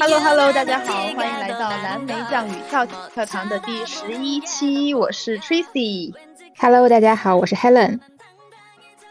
[0.00, 6.12] Hello Hello，大家好，欢迎来到蓝莓酱与跳跳堂的第十一期，我是 Tracy。
[6.58, 8.00] Hello，大家好，我是 Helen。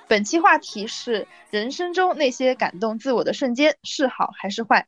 [0.07, 4.87] 本期话题是人生中那些感动自我的瞬间是好还是坏？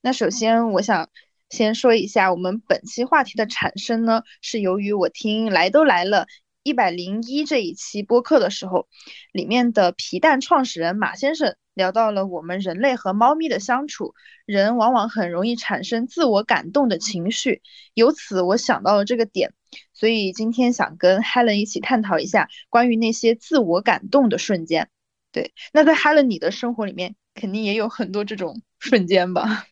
[0.00, 1.08] 那首先我想
[1.50, 6.26] 先说一下，我们本期话题的产生呢，是由于我听来都来了。
[6.66, 8.88] 一百零一这一期播客的时候，
[9.30, 14.14] 里面的皮蛋创始人马先生聊到了我们人类和猫咪的相处，
[14.46, 17.62] 人往往很容易产生自我感动的情绪，
[17.94, 19.54] 由此我想到了这个点，
[19.94, 24.88] 所以今天想跟 Helen 一起探讨一下关于那些自我感动的瞬间。
[25.30, 29.66] 对，那在 Helen 你的生活里面，肯定也有很多这种瞬间吧？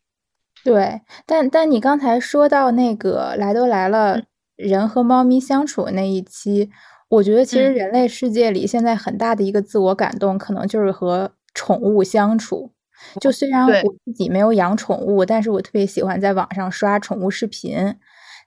[0.62, 4.23] 对，但但你刚才说到那个来都来了。
[4.57, 6.70] 人和猫咪相处那一期，
[7.09, 12.70] 我觉得其实人类世界里现在很大的一个自我感动，可能就是和宠物相处。
[13.20, 17.97] 就虽然我自己没有养宠物，但是我特别喜欢在网上刷宠物视频，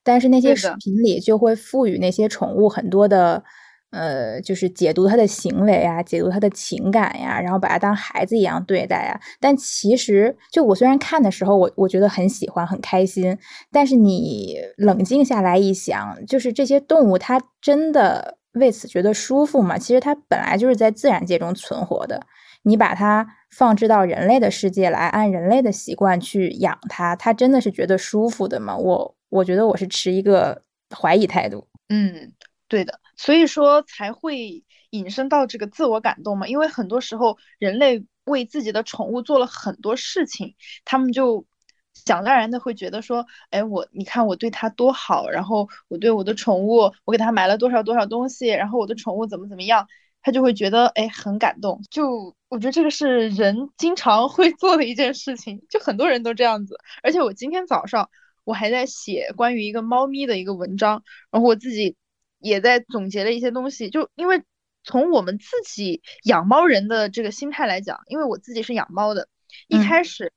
[0.04, 3.44] 但是那些视频里就会赋予那些宠物很多的。
[3.92, 9.20] 呃，就是解读他的行为啊，解读他的情感呀，然后把他当孩子一样对待呀。
[9.40, 13.38] 但其实，就我虽然看的时候，我我觉得很喜欢，很开心。
[13.72, 19.78] 但是你冷静下来一想，就是这些动物，它真的为此觉得舒服吗？
[19.78, 22.22] 其实它本来就是在自然界中存活的。
[22.64, 28.76] 你把它放置到人类的世界来，按人类的习惯去养它，它真的是觉得舒服的吗？
[28.76, 31.66] 我我觉得我是持一个怀疑态度。
[31.88, 32.34] 嗯，
[32.68, 33.00] 对的。
[33.16, 41.46] 所以说才会引申到这个自我感动嘛，因为很多时候人类为自己的宠物做了很多事情，他们就
[41.94, 49.88] 想当然的会觉得说，哎，我你看我对它多好，然后我对我的宠物，我给它买了多少多少东西，然后我的宠物怎么怎么样，
[50.22, 51.82] 他就会觉得哎很感动。
[51.90, 56.78] 就我觉得这个是人经常会做的一件事情，就很多人都这样子。
[57.04, 58.10] 而且我今天早上
[58.44, 61.96] 我还在写关于一个猫咪的一个文章，然后我自己。
[62.40, 64.44] 也在总结了一些东西，就因为
[64.84, 69.28] 从我们自己养猫人的这个心态来讲，因为我自己是养猫的，
[69.68, 70.32] 一开始，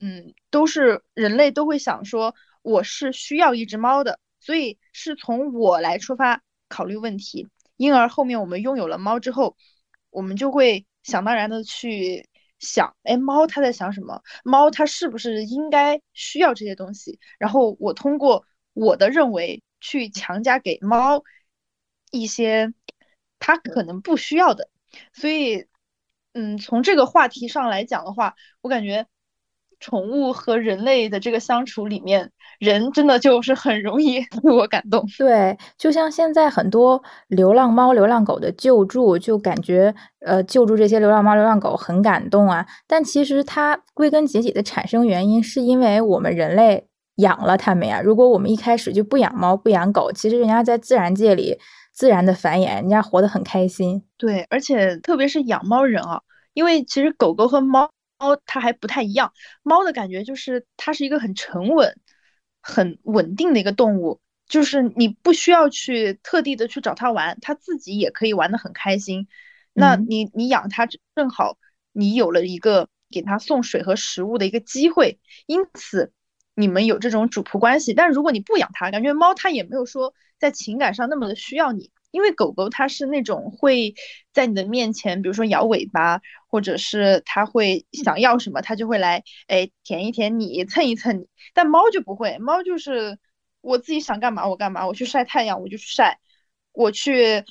[0.00, 7.46] 嗯，都是人类都会想说我是需要一只猫的，所以是从我来出发考虑问题，
[7.76, 9.56] 因而后面我们拥有了猫之后，
[10.10, 14.20] 我们就会想当然的去想，哎，猫它在想什么？
[14.42, 17.20] 猫它是不是应该需要这些东西？
[17.38, 21.22] 然后我通过我的认为去强加给猫。
[22.12, 22.72] 一些
[23.40, 24.68] 他可能不需要的，
[25.12, 25.66] 所以，
[26.34, 29.06] 嗯，从这个话题上来讲的话，我感觉
[29.80, 32.30] 宠物和人类的这个相处里面，
[32.60, 35.04] 人真的就是很容易 自我感动。
[35.18, 42.64] 对，就像现在很多流浪猫、流浪狗的救助，就感觉呃救助这些流浪猫、流浪狗很感动啊。
[42.86, 46.86] 但其实它归根结底的产生原因，是因为我们人类
[47.16, 48.00] 养了它们呀。
[48.00, 51.58] 如果我们一开始就不养猫、不养狗，其实人家在自然界里。
[51.92, 54.02] 自然的繁衍，人家活得很开心。
[54.16, 56.22] 对，而且特别是养猫人啊，
[56.54, 59.32] 因为其实狗狗和猫猫它还不太一样。
[59.62, 61.98] 猫的感觉就是它是一个很沉稳、
[62.60, 69.28] 很稳定的一个动物，就是你不需要去特地的去找它玩，它自己也可以玩得很开心。
[69.74, 71.56] 那你你养它正好，
[71.92, 76.12] 你有了一个给它送水和食物的一个机会，因此
[76.54, 77.94] 你们有这种主仆关系。
[77.94, 80.14] 但如果你不养它，感觉猫它也没有说。
[80.38, 83.94] 在情感上那么的需要你，因为狗狗它是那种会
[84.32, 91.28] 在你的面前，比如说摇尾巴，或者是它会想要什么，它就会来，哎，舔一舔你，蹭一蹭你。
[91.54, 93.20] 但猫就不会，猫就是
[93.60, 96.18] 我自己想干嘛我干嘛，我去晒太阳我就去晒，
[96.72, 97.44] 我去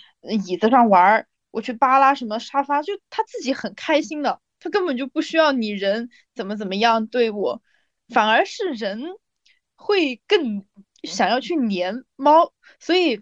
[0.46, 7.62] 椅子上玩，我去扒拉什么沙发，就它自己很开心的，它根本就不需要你人怎么怎么样对我，
[8.14, 9.02] 反而是人
[9.76, 10.66] 会更。
[11.04, 13.20] 想要去黏猫，所以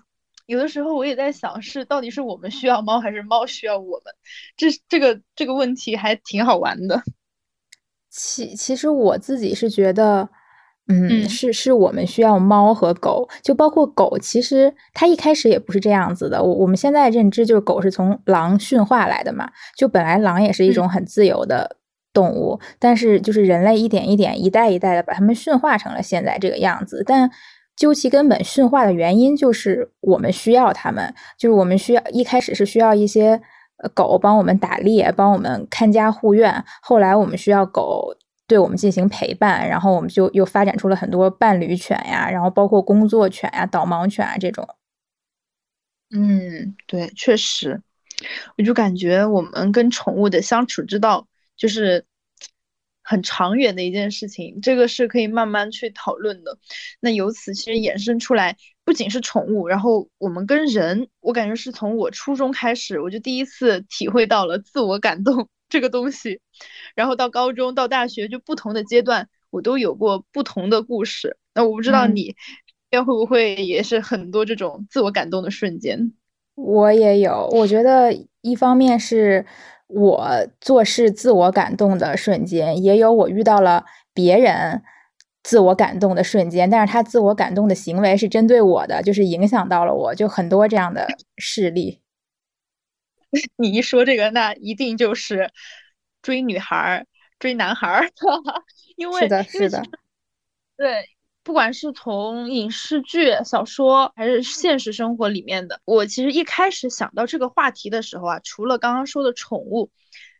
[0.47, 4.13] 有的时候我也在想，是到底是我们需要猫，还是猫需要我们？
[4.57, 7.01] 这这个这个问题还挺好玩的。
[8.09, 10.27] 其其实我自己是觉得，
[10.89, 16.44] 嗯，是是我们需要猫和狗，就包括狗，其实它一开始也不是这样子的。
[16.44, 21.77] 我我们现在认知就是狗是从狼驯化来的嘛，就本来狼也是一种很自由的
[22.13, 27.31] 动物，但是就是人类一点一点、一代一代的把它们驯化成了现在这个样子，但。
[27.79, 33.41] 究其根本，驯化的原因就是我们需要它们，就是我们需要一开始是需要一些
[33.94, 36.61] 狗帮我们打猎，帮我们看家护院。
[36.81, 38.13] 后来我们需要狗
[38.45, 44.67] 对我们进行陪伴，然后我们就又发展出了很多伴侣犬呀，然后包括工作犬呀、导盲犬啊这种。
[46.13, 47.81] 嗯，对，确实，
[48.57, 51.27] 我就感觉我们跟宠物的相处之道
[51.59, 52.06] 就是
[53.03, 56.57] 很长远的一件事情，这个是可以慢慢去讨论的。
[57.00, 66.39] 那由此其实衍生出来，不仅是宠物，然后我们跟人，我感觉是从我初中开始，我就第一次体会到了自我感动 这个东西。
[66.95, 71.38] 然后到高中到大学，就不同的阶段，我都有过不同的故事。
[71.53, 72.35] 那我不知道你，
[72.91, 76.13] 会不会也是很多这种自我感动的瞬间？
[76.55, 79.45] 我也有，我觉得一方面是
[79.89, 84.83] 我做事自我感动的瞬间，也有我遇到了别人
[85.41, 91.07] 自我感动的瞬间，但是他自我感动的行为是针对我的，就是影响到了我，就很多这样的
[91.38, 92.01] 事例。
[93.57, 95.50] 你一说这个，那一定就是
[96.21, 97.06] 追女孩、
[97.39, 98.07] 追男孩，
[98.95, 99.83] 因为是的，是的，
[100.77, 101.09] 对。
[101.44, 109.89] 不管是从影视剧、小说，还是现实生活里面的，我其实一开始想到这个话题的时候啊，除了刚刚说的宠物，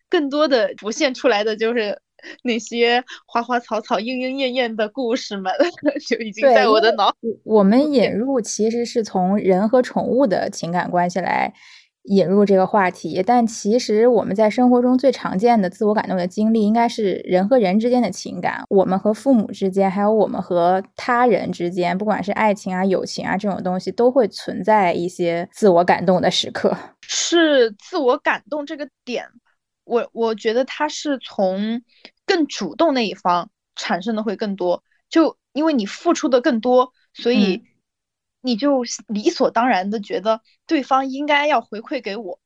[0.10, 2.00] 更多的浮现出来的就是
[2.44, 5.54] 那些花花草草、莺莺燕燕的故事们，
[6.08, 7.16] 就已经在我的脑。
[7.44, 11.54] 我们引入其实是从人和宠物的情感关系来。
[12.10, 18.64] 引入这个话题，但其实我们在生活中最常见的自我感动的经历，应该是人和人之间的情感。
[18.68, 26.76] 我们和父母之间，还有我们和他人之间，不管是爱情啊、友情啊这种东西，都会存在一些自我感动的时刻。
[27.08, 29.26] 是自我感动这个点，
[29.84, 31.80] 我我觉得它是从
[32.26, 37.62] 更主动那一方产生的会更多，就因为你付出的更多，所以。
[38.42, 42.40] 你就理所当然的觉得对方应该要回馈给我，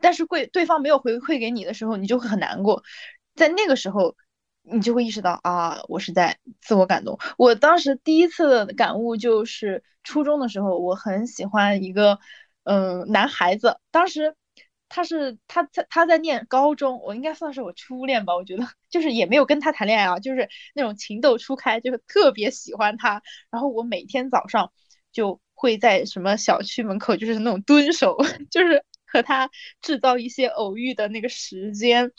[0.00, 2.84] 但是会对方没有回馈给你的时候，你就会很难过。
[3.34, 4.14] 在那个时候，
[4.62, 7.18] 你就会意识到啊，我是在自我感动。
[7.36, 12.18] 我当时第一次的感悟就是初中的时候，我很喜欢一个
[12.64, 14.36] 嗯男孩子，当时
[14.88, 18.36] 他是他在他在念高中，我应该算是我初恋吧。
[18.36, 23.22] 我觉得 就是也没有跟他谈恋爱啊，就是那种情窦初开，就是特别喜欢他。
[23.50, 24.70] 然后我每天早上。
[25.12, 28.16] 就会在什么小区门口，就是那种蹲守，
[28.50, 29.50] 就是和他
[29.80, 32.10] 制造一些偶遇的那个时间，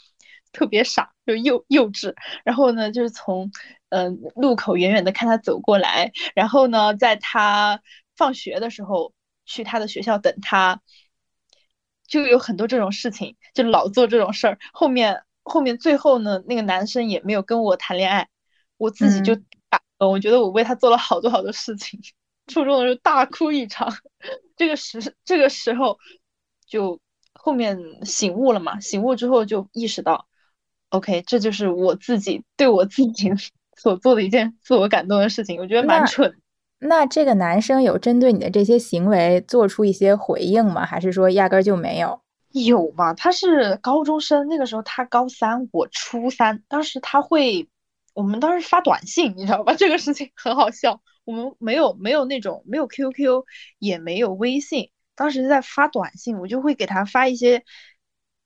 [0.52, 2.14] 特别傻，就幼幼稚。
[2.44, 3.50] 然后呢，就是从
[3.90, 7.82] 嗯路口远远的看他走过来，然后呢，在他
[8.16, 9.12] 放学的时候
[9.44, 10.80] 去他的学校等他，
[12.06, 14.58] 就有很多这种事情，就老做这种事儿。
[14.72, 18.28] 后面后面最后呢，那个男生也没有跟我谈恋爱，
[18.76, 19.34] 我自己就
[19.68, 22.00] 打，我觉得我为他做了好多好多事情。
[22.46, 23.92] 初中的时候大哭一场，
[24.56, 25.98] 这个时这个时候
[26.66, 27.00] 就
[27.32, 30.26] 后面醒悟了嘛，醒悟之后就意识到
[30.90, 33.30] ，OK，这就是我自己对我自己
[33.76, 36.36] 所做的一件自我感动的事情，我觉得蛮蠢。
[36.78, 40.84] 那这个男生有针对你的这些行为做出一些回应吗？
[40.84, 42.20] 还是说压根就没有？
[42.50, 43.14] 有嘛？
[43.14, 47.68] 他是高中生，那个时候他高三，我初三，当时他会，
[48.12, 49.74] 我们当时发短信，你知道吧？
[49.74, 51.00] 这个事情很好笑。
[51.24, 53.44] 我们没有没有那种没有 QQ
[53.78, 57.64] 也没有微信，当时在发短信，我就会给他发一些，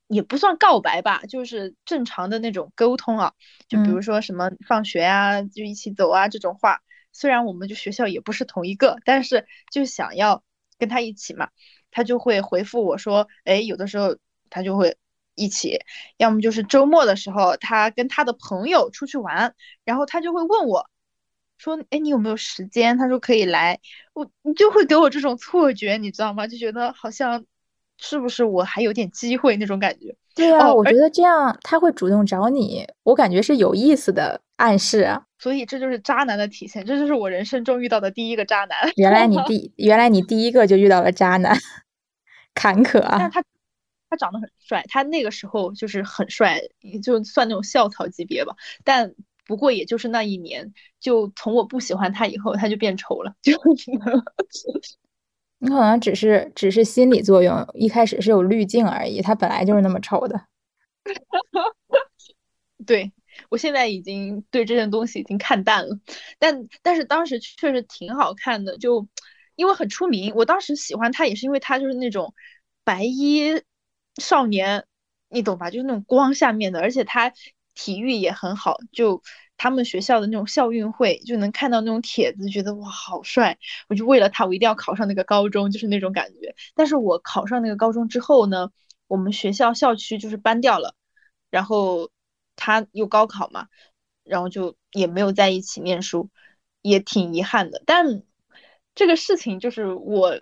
[0.07, 3.33] 也不算告白吧，就是正常的那种沟通啊，
[3.69, 6.81] 就比如说什么放学啊，就一起走啊这种话。
[7.13, 10.45] 虽然我们就学校也不是同一个，但是就想要
[10.79, 11.49] 跟他一起嘛，
[11.91, 14.17] 他就会回复我说，哎，有的时候
[14.51, 14.97] 他就会
[15.35, 15.81] 一起，
[16.17, 19.55] 要么就是周末的时候，他跟他的朋友出去玩，
[19.85, 20.89] 然后他就会问我。
[21.59, 22.97] 说，哎，你有没有时间？
[22.97, 23.79] 他说可以来，
[24.15, 26.47] 我你就会给我这种错觉，你知道吗？
[26.47, 27.45] 就觉得好像
[27.99, 30.17] 是不是我还有点机会那种感觉。
[30.35, 35.25] 对啊，我觉得这样他会主动找你，我感觉是有意思的暗示啊。
[35.41, 38.79] 所以这就是渣男的体现，这就是我人生中遇到的第一个渣男。
[38.97, 41.57] 原来你第原来你第一个就遇到了渣男，
[42.55, 43.17] 坎坷啊。
[43.19, 43.43] 但他
[44.11, 46.61] 他长得很帅，他那个时候就是很帅，
[47.03, 48.55] 就算那种校草级别吧。
[48.85, 49.13] 但
[49.49, 53.35] 不过也就是那一年，就从我不喜欢他以后，他就变丑了。
[53.41, 53.53] 就
[55.59, 60.45] 你可能只是只是心理作用，一开始是有滤镜而已，他本来就是那么丑的。
[62.87, 63.11] 对
[63.49, 65.99] 我现在已经对这件东西已经看淡了，
[66.39, 69.09] 但但是当时确实挺好看的，就
[69.57, 70.35] 因为很出名。
[70.35, 72.35] 我当时喜欢他也是因为他就是那种
[72.85, 73.63] 白衣
[74.21, 74.85] 少年，
[75.31, 75.71] 你懂吧？
[75.71, 77.33] 就是那种光下面的，而且他。
[77.79, 79.23] 体育也很好，就
[79.57, 83.57] 他们学校的那种校运会，就能看到那种帖子，觉得哇好帅，
[83.89, 86.57] 我就为了他，我一定要考上那个高中，就是那种感觉。
[86.75, 88.73] 但是我考上那个高中之后呢，
[89.07, 90.97] 我们学校校区就是搬掉了，
[91.51, 92.11] 然后
[92.57, 93.69] 他又高考嘛，
[94.25, 96.31] 然后就也没有在一起念书，
[96.83, 97.81] 也挺遗憾的。
[97.87, 98.25] 但
[98.97, 100.41] 这个事情就是我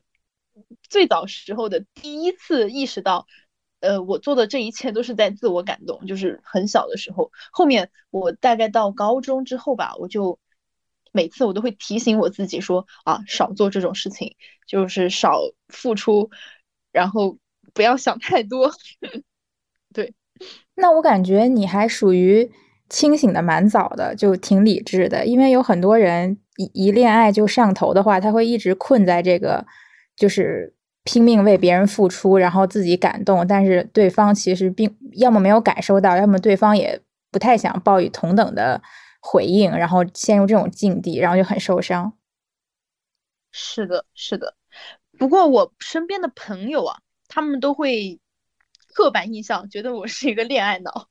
[0.88, 3.26] 最早时候的第一次意识到。
[3.87, 7.31] 呃，我做的这一切都是在自我感动，就是很小的时候。
[7.52, 10.38] 后面我大概到高中之后吧，我就
[11.12, 14.35] 每次我都会提醒我自己说啊，少做这种事情，
[14.66, 16.31] 就是少付出，
[16.93, 17.38] 然后
[17.73, 18.73] 不要想太多。
[19.95, 20.12] 对，
[20.75, 22.50] 那我感觉你还属于
[22.88, 25.25] 清醒的蛮早的，就挺理智的。
[25.25, 29.64] 因为有很多人一一恋爱就上头的话，他会一直困在这个，
[30.16, 30.75] 就是。
[31.07, 38.83] 拼命为别人付出，然后自己感动，但是对方其实并要么没有感受到，要么对方也不太想报以同等的
[39.21, 42.13] 回应，然后陷入这种境地，然后就很受伤。
[43.53, 44.55] 是的，是的。
[45.17, 46.99] 不过我身边的朋友啊，
[47.29, 48.21] 他们都会
[48.93, 51.09] 刻板印象觉得我是一个恋爱脑。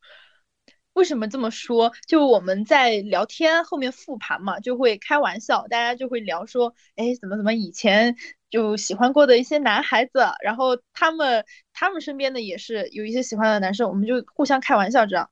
[0.96, 1.92] 为什么这么说？
[2.08, 8.16] 就我们在聊天后面复盘嘛，就会开玩笑，大家就会聊说，哎，怎么怎么以前
[8.50, 15.30] 就喜欢过的一些男孩子，然后他们他们身边的也是有一些喜欢的男生，我们就互相开玩笑这样，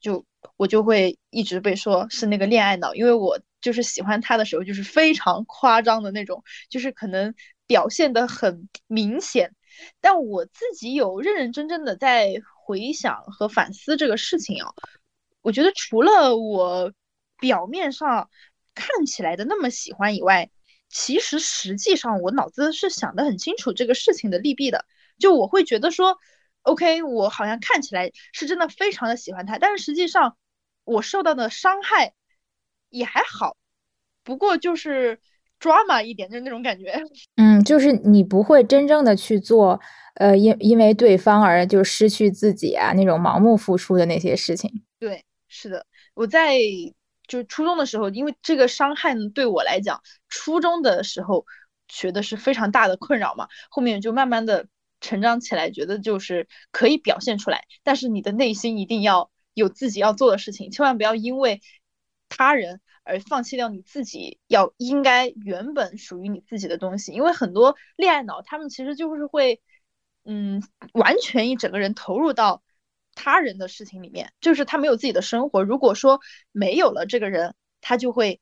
[0.00, 7.32] 就我就会一直被说是那个恋爱脑，因为我就是喜欢他的时候就是非常夸张的那种，就是可能
[7.68, 9.54] 表现的很明显，
[10.00, 12.34] 但我自己有认认真真的在。
[12.72, 14.72] 回想和反思这个事情啊，
[15.42, 16.90] 我觉得除了我
[17.38, 18.30] 表面上
[18.74, 20.50] 看起来的那么喜欢以外，
[20.88, 24.86] 其实实际上我脑子是想得很清楚这个事情的利弊的。
[25.18, 26.16] 就我会觉得说
[26.62, 30.38] ，OK，我好像看起来是真的非常的喜欢他，但是实际上
[30.84, 32.14] 我受到的伤害
[32.88, 33.58] 也还好，
[34.24, 35.20] 不过就是
[35.62, 36.92] drama 一点，就是那种感觉。
[37.36, 39.80] 嗯，就是你不会真正的去做。
[40.16, 44.70] 呃，因因为对方而就失去自己啊，那种盲目付出的那些事情。
[44.98, 46.58] 对，是的，我在
[47.26, 51.46] 就初中的时候，因为这个伤害呢，对我来讲，初中的时候
[51.88, 53.48] 觉得是非常大的困扰嘛。
[53.70, 54.66] 后面就慢慢的
[55.00, 61.62] 成长起来，觉得就是可以表现出来，但是你的内心一定要有自己要做的事情，千万不要因为
[62.28, 67.12] 他人而放弃掉你自己要应该原本属于你自己的东西。
[67.12, 69.60] 因为很多恋爱脑，他们其实就是会。
[70.24, 72.62] 嗯，完全一整个人投入到
[73.12, 75.64] 他人的事情里面，就是他没有自己的生活。
[75.64, 76.20] 如果说
[76.52, 78.40] 没有了这个人，他就会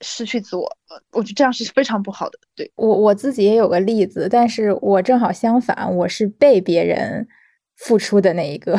[0.00, 0.76] 失去自我。
[1.12, 2.38] 我觉得这样是非常不好的。
[2.56, 7.28] 对我我自己也有个例子，但是我正好相反，我是被别人
[7.76, 8.76] 付出的那一个。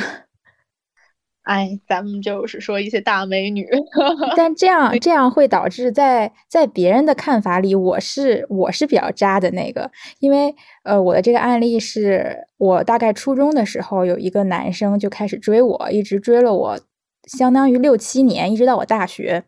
[1.46, 3.68] 哎，咱们就是说一些大美女，
[4.36, 16.80] 但这样这样会导致在在别人的看法里，我是我是比较渣的那个，因为呃，我的这个案例是我大概初中的时候，有一个男生就开始追我，一直追了我，
[17.26, 19.44] 相当于六七年，一直到我大学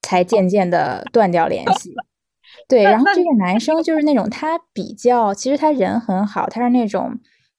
[0.00, 1.94] 才渐渐的断掉联系。
[2.66, 7.18] 对，然后这个男生就是那种他比较，其实他人很好，他是那种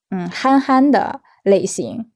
[0.10, 2.11] 嗯憨憨的类型。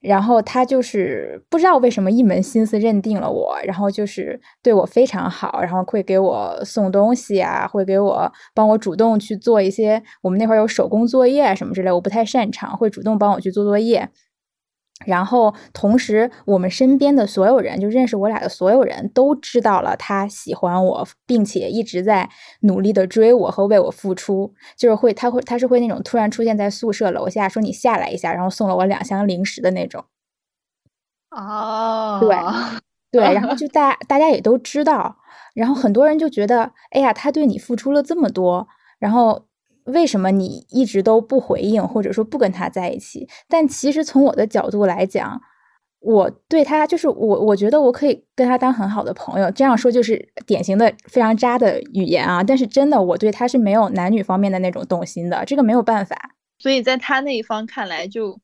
[0.00, 14.08] 然后他就是不知道为什么一门心思认定了我，然后就是对我非常好，然后会给我送东西啊，会给我帮我主动去做一些我们那会儿有手工作业什么之类，我不太擅长，会主动帮我去做作业。
[15.04, 22.28] 然后，同时，我们身边的所有人，就认识我俩的所有人都知道了他喜欢我，并且一直在
[22.60, 24.54] 努力的追我和为我付出。
[24.76, 30.04] 就是会，他会，他是会那种突然出现在宿舍楼下，说你下来一下，然后送了我两箱零食的那种。
[31.30, 32.36] 哦，对，
[33.20, 35.16] 对，然后就大大家也都知道，
[35.54, 38.66] 然后很多人就觉得，哎呀，他对你付出了这么多，
[38.98, 39.46] 然后。
[39.86, 43.28] 为什么你一直都不回应，或者说不跟他在一起？
[43.48, 45.40] 但其实从我的角度来讲，
[46.00, 49.50] 我对他就是我，我觉得我可以跟他当很好的朋友。
[49.50, 52.42] 这样说就是典型的非常渣的语言啊！
[52.42, 56.16] 但是真的，我对他是没有男女方面的那种动心的，这个没有办法。
[56.58, 58.38] 所以在他那一方看来，就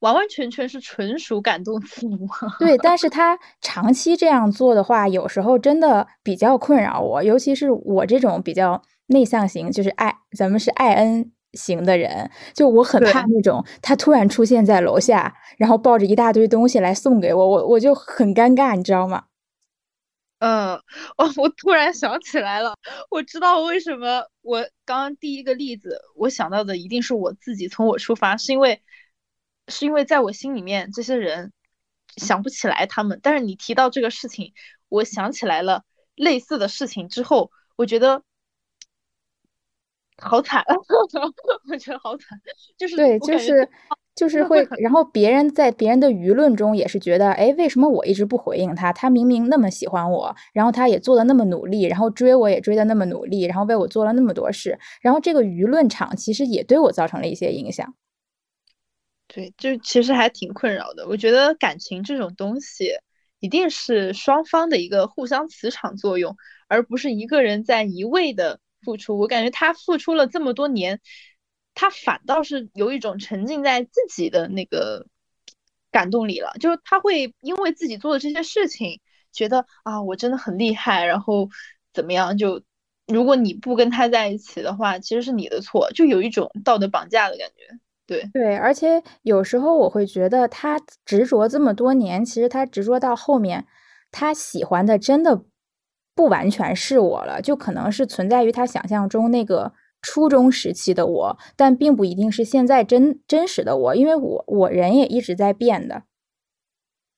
[0.00, 2.28] 完完全全是纯属感动父母。
[2.58, 8.82] 对，但是他长期这样做的话，有时候真的比较困扰我，尤其是我这种比较。
[9.06, 19.24] 内向型就是爱，咱们是爱恩型的人，就我很怕那种他突然出现在楼下，然后抱着一大堆东西来送给我，我我就很尴尬，你知道吗？
[20.38, 20.74] 嗯，
[21.18, 22.74] 哦，我突然想起来了，
[23.10, 28.80] 我知道为什么我刚刚第一个例子我想到的一定是我自己，从我出发，是因为
[29.68, 31.52] 是因为在我心里面这些人
[32.16, 34.54] 想不起来他们，但是你提到这个事情，
[34.88, 38.22] 我想起来了类似的事情之后，我觉得。
[40.22, 40.64] 好惨，
[41.68, 42.38] 我觉得好惨，
[42.78, 43.68] 就是对，就是
[44.14, 48.92] 就是会，然后别人在别人的舆论中也是觉得，哎，为什么我一直不回应他？
[48.92, 57.94] 他明明那么喜欢我，然后他也做的那么努力，然后追我也追的那么努力，然后为我做了那么多事，然后这个舆论场其实也对我造成了一些影响。
[59.28, 61.08] 对，就其实还挺困扰的。
[61.08, 62.92] 我觉得感情这种东西，
[63.40, 66.36] 一定是双方的一个互相磁场作用，
[66.68, 69.18] 而不是一个人在一味的付出。
[69.18, 71.00] 我感觉他付出了这么多年，
[71.74, 75.06] 他反倒是有一种沉浸在自己的那个
[75.90, 79.00] 感动里了，就是他会因为自己做的这些事情，
[79.32, 81.48] 觉得啊，我真的很厉害，然后
[81.92, 82.36] 怎么样？
[82.36, 82.62] 就
[83.06, 87.78] 如果你不跟他在一起的话，其实是你的错，就有一种道德绑架的感觉。
[88.04, 93.66] 对对，而且有时候我会觉得他执着这么多年，其实他执着到后面，
[94.10, 95.44] 他喜欢的真的
[96.14, 106.02] 不完全是我了，就可能是存在于他想象中那个初中时期的我，但并不一定是现在真真实的我，因为我我人也一直在变的。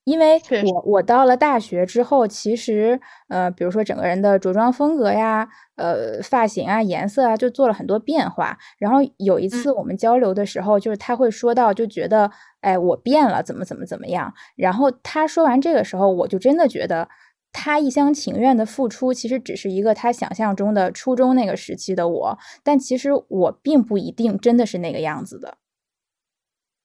[0.04, 8.58] 因为我我到了大学之后，其实呃，比如说整个人的着装风格呀，呃，发型啊，颜色啊，就做了很多变化。
[8.78, 14.34] 然后有一次我们交流的时候，就是他会说到，就觉得哎，我变了，怎么怎么怎么样。
[14.56, 17.08] 然后他说完这个时候，我就真的觉得
[17.54, 25.56] 他一厢情愿的付出，其实只是一个他想象中的初中那个时期的我，但其实我并不一定真的是那个样子的。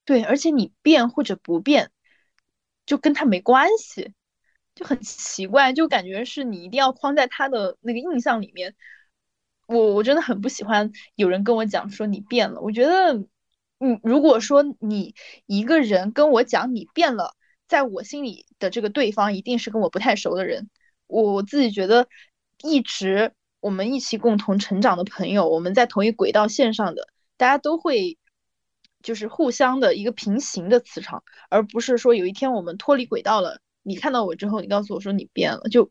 [0.06, 1.90] 对，而且你变或者不变。
[2.86, 4.12] 就跟他没关系，
[4.74, 8.74] 就很奇怪，就感觉是你一定要框在他的那个印象里面。
[9.68, 12.60] 我我真的很不喜欢有人跟我讲说你变了。
[12.60, 13.14] 我觉得，
[13.78, 15.14] 嗯，如果说你
[15.46, 17.36] 一个人跟我讲你变了，
[17.70, 20.68] 在我心里的这个对方一定是跟我不太熟的人。
[21.06, 22.06] 我自己觉得，
[22.62, 27.08] 一直我们一起共同成长的朋友，我们在同一轨道线上的，
[27.38, 28.18] 大家都会。
[29.02, 35.90] 就是互相的一个平行的磁场，而不是说有一天我们脱离轨道了，你看到我之后，你告诉我说你变了，就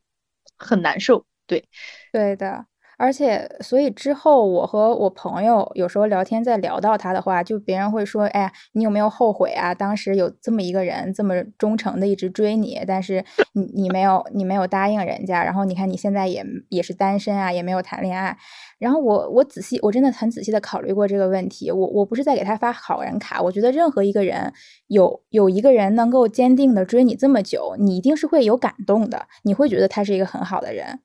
[0.58, 1.26] 很难受。
[1.48, 1.68] 对，
[2.12, 2.68] 对的。
[3.00, 9.74] 而且，所以之后我和我朋友有时候聊天，再聊到他的话，就别人会说：“哎，你有没有后悔啊？
[9.74, 13.24] 当时有这么一个人，这么忠诚的一直追你，但是
[13.56, 18.38] 你你没有你没有答应人家，然后你看你现在也也是单身啊，也没有谈恋爱。”
[18.80, 21.72] 然后我我仔细，我真的很仔细的考虑过这个问题。
[21.72, 24.52] 我我不是在给他发好人卡，我觉得任何一个人
[24.88, 31.00] 有有一个人能够坚定的追你这么久，你一定是会有感动的，你会觉得他是一个很好的人。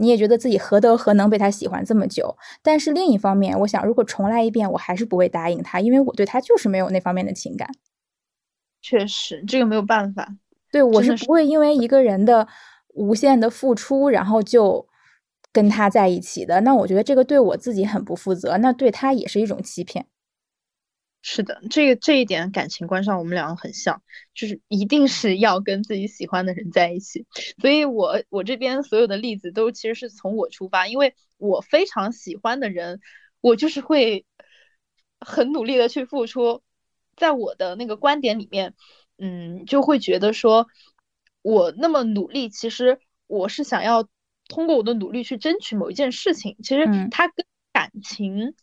[0.00, 2.36] 你也觉得自己何德何能被他喜欢这么久？
[2.62, 7.68] 但是另一方面，我想如果重来一遍，我还是不会答应他，因为我对他就是没有那方面的情感。
[8.80, 10.26] 确实，这个没有办法。
[10.72, 12.48] 对我是不会因为一个人的
[12.94, 14.86] 无限的付出，然后就
[15.52, 16.60] 跟他在一起的。
[16.62, 20.06] 那我觉得这个对我自己很不负责，那对他也是一种欺骗。
[21.22, 24.02] 是的，这个这一点感情观上我们两个很像，
[24.34, 27.26] 就是一定是要跟自己喜欢的人在一起。
[27.60, 33.00] 所以我我这边所有的例子都其实是从我出发，因为我非常喜欢的人，
[33.42, 34.24] 我就是会
[35.20, 36.62] 很努力的去付出。
[37.16, 38.74] 在我的那个观点里面，
[39.18, 40.68] 嗯，就会觉得说，
[41.42, 44.08] 我那么努力，其实我是想要
[44.48, 46.56] 通过我的努力去争取某一件事情。
[46.62, 48.46] 其实它跟感情。
[48.46, 48.54] 嗯，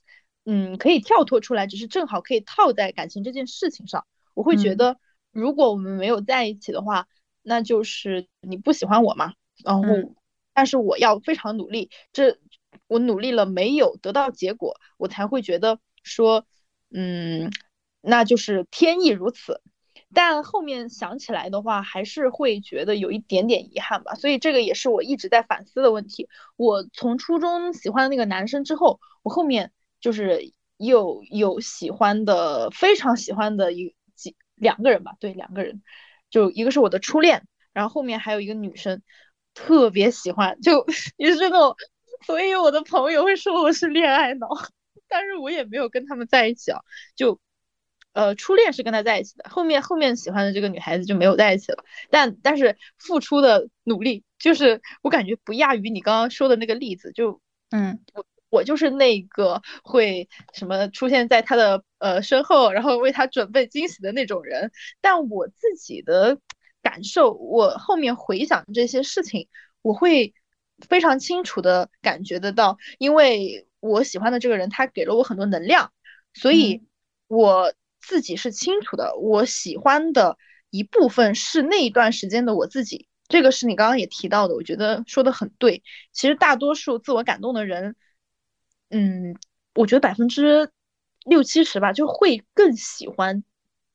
[0.77, 4.05] 可以跳脱出来，只是正好可以套在感情这件事情上。
[4.33, 4.97] 我会觉得，
[5.31, 7.07] 如果我们没有在一起的话，
[7.43, 9.33] 那就是你不喜欢我嘛。
[9.65, 9.83] 然后，
[10.53, 12.37] 但是我要非常努力，这
[12.87, 16.45] 我努力了没有得到结果，我才会觉得说，
[16.91, 17.51] 嗯，
[17.99, 19.61] 那就是天意如此。
[20.13, 24.15] 但后面想起来的话，还是会觉得有一点点遗憾吧。
[24.15, 26.29] 所以这个也是我一直在反思的问题。
[26.55, 29.73] 我从初中喜欢的那个男生之后，我后面。
[30.07, 35.81] 就是又有喜欢的，非常喜欢的一几两个人吧，对，两个人，
[36.29, 39.01] 就一个是我的初恋，然后后面还有一个女生，
[39.53, 40.85] 特别喜欢，就
[41.17, 41.75] 也是那种，
[42.25, 44.47] 所以我的朋友会说我是恋爱脑，
[45.09, 46.79] 但是我也没有跟他们在一起啊，
[47.13, 47.37] 就，
[48.13, 57.41] 呃，初恋是跟他在一起的，后面后面喜欢的这个女孩子就没有在一起了，但但是付出的努力，就是我感觉不亚于你刚刚说的那个例子，就，
[57.71, 58.25] 嗯，我。
[58.49, 64.71] 我就是那个会什么出现在他的呃身后，然后为他准备惊喜的那种人。
[65.01, 66.39] 但我自己的
[66.81, 69.49] 感受，我后面回想这些事情，
[69.81, 70.33] 我会
[70.87, 75.91] 非常清楚的感觉得到，因为我喜欢的这个人，他给了我很多能量，
[76.33, 76.83] 所以
[77.27, 79.15] 我自己是清楚的。
[79.17, 80.37] 我喜欢的
[80.69, 85.83] 一部分是那一段时间的我自己，这个是你刚刚也提到的，我觉得说的很对。
[86.13, 87.97] 其实大多数自我感动的人。
[88.89, 89.35] 嗯，
[89.75, 90.71] 我觉得百分之
[91.25, 93.43] 六七十吧，就会更喜欢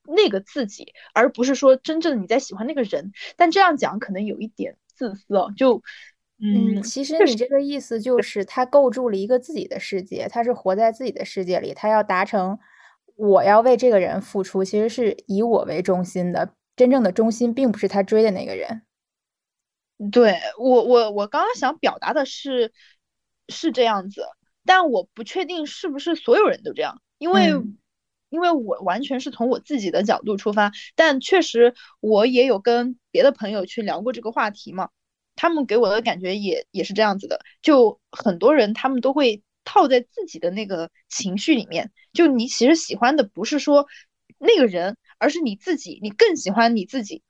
[0.05, 3.12] 那个自己，而不是说真正你在喜欢那个人。
[3.37, 5.52] 但这样讲可能有一点自私哦。
[5.57, 5.83] 就
[6.38, 12.59] 嗯，其实你这个意思就是他构筑了一个自己的世界，他是活在自己的世界里，他要达成
[13.14, 18.83] 我要为这个人付出，其实是以我为中心的，真正的中心并不是他追的那个人。
[20.11, 22.72] 对我，我我刚刚想表达的是
[23.48, 24.26] 是这样子，
[24.64, 27.53] 但我不确定是不是所有人都这样，因为
[28.29, 34.90] 因为我完全是从我自己的角度出发，但确实我也有跟别的朋友去聊过这个话题嘛，
[35.37, 43.87] 他们给我的感觉也也是这样子的，就很多人他们都会套在自己的那个情绪里面，就你其实喜欢的不是说
[44.38, 47.22] 那个人，而是你自己，你更喜欢你自己，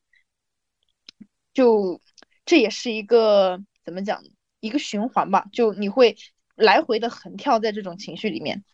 [1.52, 2.00] 就。
[2.44, 4.20] 这也是一个怎么讲，
[4.58, 6.16] 一个循环吧，就你会
[6.54, 8.64] 来回的横跳在这种情绪里面。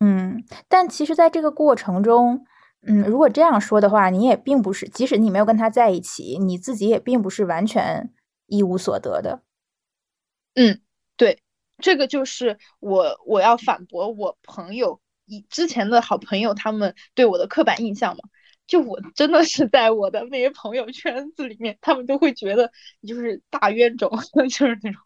[0.00, 2.44] 嗯，但其实，在这个过程中，
[2.82, 8.12] 嗯，如果这样说的话，你也并不是，即使你没有跟他在一起，你自己也并不是完全
[8.46, 9.42] 一无所得的。
[10.54, 10.80] 嗯，
[11.16, 11.40] 对，
[11.78, 18.22] 这个就是我我要反驳我朋友以之前的好朋友他们对我的刻板印象嘛。
[18.66, 22.70] 就我真的是在我的那些朋友圈子里面，他们都会觉得
[23.00, 24.10] 你就是大冤种，
[24.48, 25.00] 就是那种。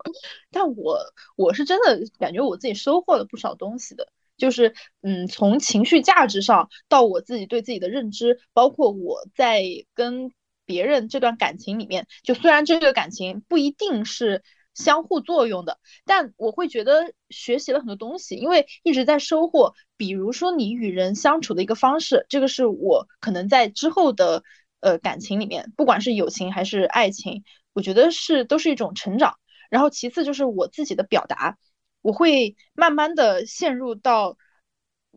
[0.51, 0.99] 但我
[1.37, 9.65] 我是真的感觉我自己收获了不少东西的，就是嗯，从情绪价值上到我自己对自己的认知，包括我在
[9.95, 10.31] 跟
[10.65, 14.43] 别人这段感情里面，就虽然这个感情不一定是。
[14.77, 19.75] 相互作用的，但我会觉得学习了很多东西，因为一直在收获。
[19.97, 24.45] 比如说你与人相处的一个方式，这个是我可能在之后的
[24.81, 29.39] 呃感情里面，不管是友情还是爱情，我觉得是都是一种成长。
[29.71, 31.57] 然后其次就是我自己的表达，
[32.03, 34.37] 我会慢慢的陷入到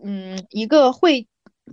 [0.02, 1.28] 嗯一个会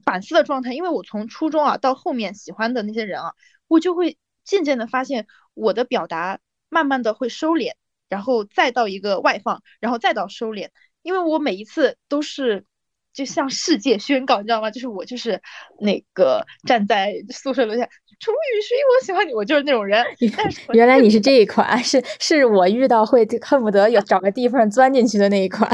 [0.05, 3.33] 反思的状态，因为我从初中啊到后面喜欢的那些人啊，
[3.69, 6.41] 我就会渐渐的发现我的表达。
[6.77, 7.73] 慢慢的会收敛，
[8.11, 10.69] 然后再到一个外放，然后再到收敛。
[11.01, 12.67] 因为我每一次都是
[13.15, 14.71] 就向世界宣告，你知道吗？
[14.71, 15.41] 就是我就是
[15.81, 17.87] 那个站在宿舍楼下，
[18.21, 20.05] 楚雨荨，我喜欢你，我就是那种人。
[20.75, 25.71] 原来你是这一款，是是我遇到会恨不得有找个地方钻进去的那一款。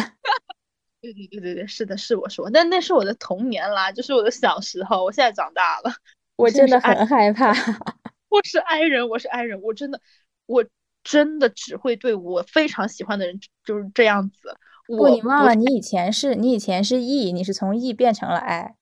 [1.02, 5.02] 对对对对对，是的，是我说，但那是我的童年啦，就是我的小时候。
[5.02, 5.92] 我现在长大了，
[6.36, 7.52] 我真的很害怕。
[8.30, 10.00] 我是 I 人，我是 I 人，我真的
[10.46, 10.64] 我。
[11.04, 14.56] 真的只会对我非常喜欢的人就是这样子。
[14.86, 18.74] 不，你忘了，你以前是你以前是 E，你是从 E 变成了 I。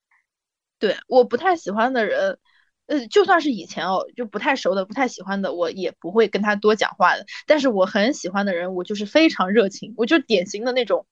[0.78, 2.38] 对，我不太喜欢的人，
[2.86, 7.26] 呃，就算是以前哦，就不太熟的、不太喜欢的，我也不会跟他多讲话的。
[7.46, 11.06] 但是我很喜欢的人，我就是非常热情，我就典型的那种，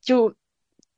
[0.00, 0.34] 就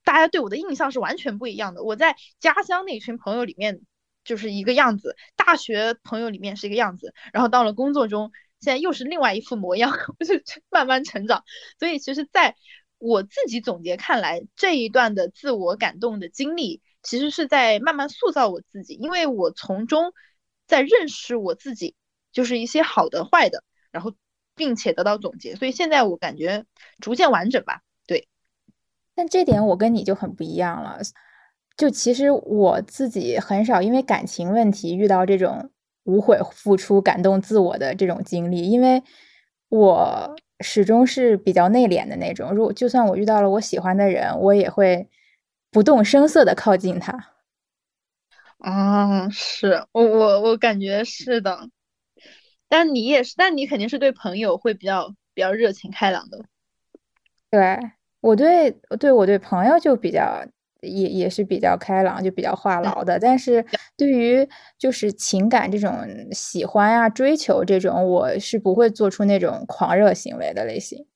[0.04, 1.82] 大家对我的印象是完全不一样的。
[1.82, 3.80] 我在家乡那群朋友里面
[4.24, 8.30] 就是一个样子，大学朋友里面是一个样子，然后到了工作中。
[8.62, 9.90] 现在又是另外一副模样，
[10.24, 11.42] 就慢慢成长。
[11.80, 12.54] 所以其实，在
[12.98, 20.12] 我自己总结看来，这一段的自我感动的经历，其实是在慢慢塑造我自己，因为我从中
[20.68, 21.96] 在认识我自己，
[22.30, 24.14] 就是一些好的、坏的，然后
[24.54, 25.56] 并且得到总结。
[25.56, 26.64] 所以现在我感觉
[27.00, 27.80] 逐渐完整吧。
[28.06, 28.28] 对，
[29.16, 31.00] 但这点我跟你就很不一样了。
[31.76, 35.71] 就其实我自己很少因为感情问题遇到这种。
[36.04, 39.02] 无悔付出、感动自我的这种经历，因为
[39.68, 42.52] 我始终是比较内敛的那种。
[42.52, 45.08] 如果就算我遇到了我喜欢的人，我也会
[45.70, 47.30] 不动声色的靠近他。
[48.58, 51.68] 啊，是我我我感觉是的。
[52.68, 56.38] 但你也是，但你肯定是对朋友会比较比较热情开朗的。
[57.50, 57.78] 对
[58.20, 60.44] 我对对我对朋友就比较。
[60.82, 63.18] 也也是比较开朗，就比较话痨的。
[63.18, 63.64] 但是
[63.96, 64.46] 对于
[64.78, 65.92] 就是情感这种
[66.32, 71.06] 喜欢啊、追求这种，我是不会做出那种狂热行为的类型。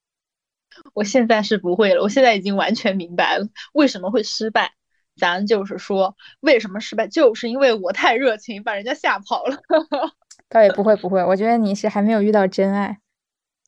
[0.95, 4.73] 我现在是不会了，我现在已经完全明白了为什么会失败。
[5.19, 9.57] 咱就是说，为什么失败，就是因为我太热情，把人家吓跑了。
[10.51, 12.99] 倒也不会不会，我觉得你是还没有遇到真爱。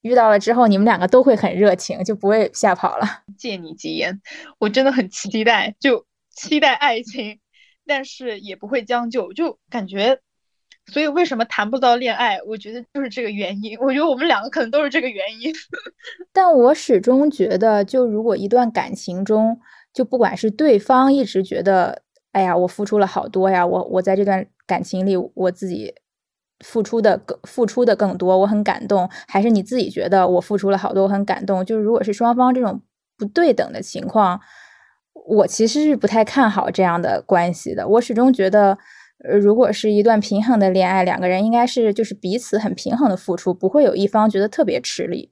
[0.02, 3.06] 遇到了之后，你们两个都会很热情，就不会吓跑了。
[3.36, 4.20] 借你吉言，
[4.58, 7.40] 我真的很期待，就期待爱情，
[7.86, 10.20] 但是也不会将就，就感觉，
[10.86, 12.40] 所以为什么谈不到恋爱？
[12.46, 13.76] 我觉得就是这个原因。
[13.80, 15.52] 我觉得我们两个可能都是这个原因。
[16.32, 19.60] 但我始终觉得，就如果一段感情中，
[19.92, 25.94] 就不管是对方一直觉得，哎呀，我付出了好多呀，我我在这段感情里，我自己。
[26.64, 29.08] 付出的更付出的更多，我很感动。
[29.26, 31.64] 还是你自己觉得我付出了好多，我很感动。
[31.64, 32.82] 就是如果是双方这种
[33.16, 34.40] 不对等的情况，
[35.26, 37.86] 我其实是不太看好这样的关系的。
[37.86, 38.78] 我始终觉得，
[39.24, 45.30] 呃，如果是一段平衡的恋爱，两个人应该是就是彼此很平衡的付出，不会有一方觉得特别吃力。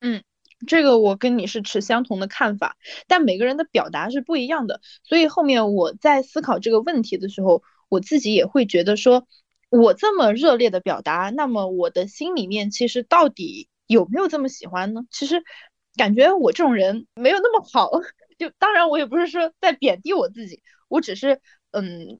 [0.00, 0.22] 嗯，
[0.66, 9.26] 这个我跟你是持相同的看法，但每个人的表达是不一样的，所以后面我在思考这个问题的时候，我自己也会觉得说，
[9.68, 15.02] 我这么热烈的表达，那么我的心里面其实到底有没有这么喜欢呢？
[15.10, 15.42] 其实
[15.96, 17.90] 感觉我这种人没有那么好，
[18.38, 22.18] 就当然我也不是说在贬低我自己，我只是嗯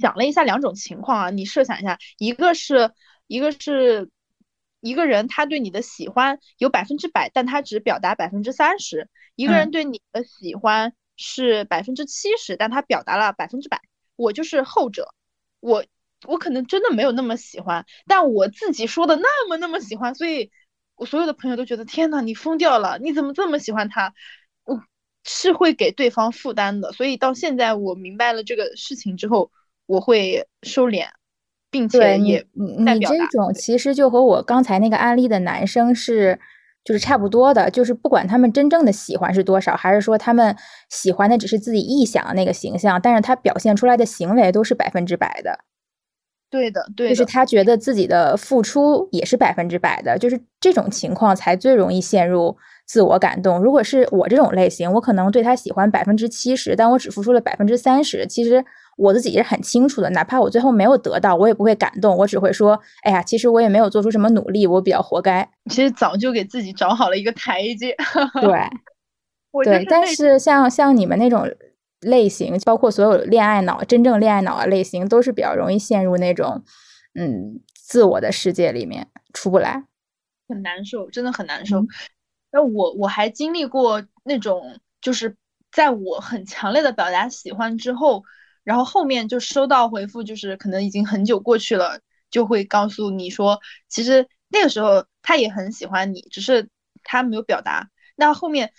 [0.00, 2.92] 想了一下两种情况啊，你设想一下，一个是
[3.26, 4.10] 一个是。
[4.82, 13.80] 一个人他对你的喜欢有百分之百，但他只表达百分之三十；一个人对你的喜欢是百分之七十，但他表达了百分之百。
[14.14, 15.12] 我就是后者，
[15.58, 15.84] 我
[16.28, 20.50] 我可能真的没有那么喜欢，但我自己说的那么那么喜欢，所以
[20.96, 24.12] 我所有的朋友都觉得天呐，你疯掉了，你怎么这么喜欢他？
[24.64, 24.80] 我
[25.24, 29.50] 是会给对方负担的，所以到现在我明白了这个事情之后，
[29.86, 31.06] 我会收敛。
[31.68, 36.38] 并且也，你你这种其实就和我刚才那个案例的男生是，
[36.82, 40.56] 就是差不多的，就是不管他们真正的喜欢是多少，还是说他们
[40.88, 45.58] 喜欢的只是自己臆想的那个形象，但是他表现出来的行为都是百分之百的。
[46.50, 52.56] 对的，对，就是他觉得自己的付出也是百分之百的，就是这种情况才最容易陷入
[52.86, 53.60] 自我感动。
[53.60, 58.64] 如果是我这种类型，我可能对他喜欢百分之七十，但我只付出了百分之三十，其实。
[58.98, 65.46] 我自己是很清楚的，哪怕我最后没有得到，我也不会感动，我只会说，哎呀，其实我也没有做出什么努力，我比较活该。
[65.70, 67.94] 其实早就给自己找好了一个台阶。
[68.40, 68.70] 对，
[69.64, 71.46] 对，但是像像你们那种
[72.00, 76.64] 类型，包括所有恋爱脑、真正恋爱脑的类型，都是比较容易陷入那种，
[77.14, 79.84] 嗯，自我的世界里面出不来，
[80.48, 81.84] 很难受，真的很难受。
[82.52, 85.36] 那我我还经历过那种，就是
[85.72, 88.22] 在我很强烈的表达喜欢之后。
[88.66, 92.00] 然后后面就收到回复，就是可能已经很久过去了，
[92.32, 96.68] 就会告诉你说，其实那个时候他也很喜欢你，只是
[97.04, 97.88] 他没有表达。
[98.16, 98.72] 那后面，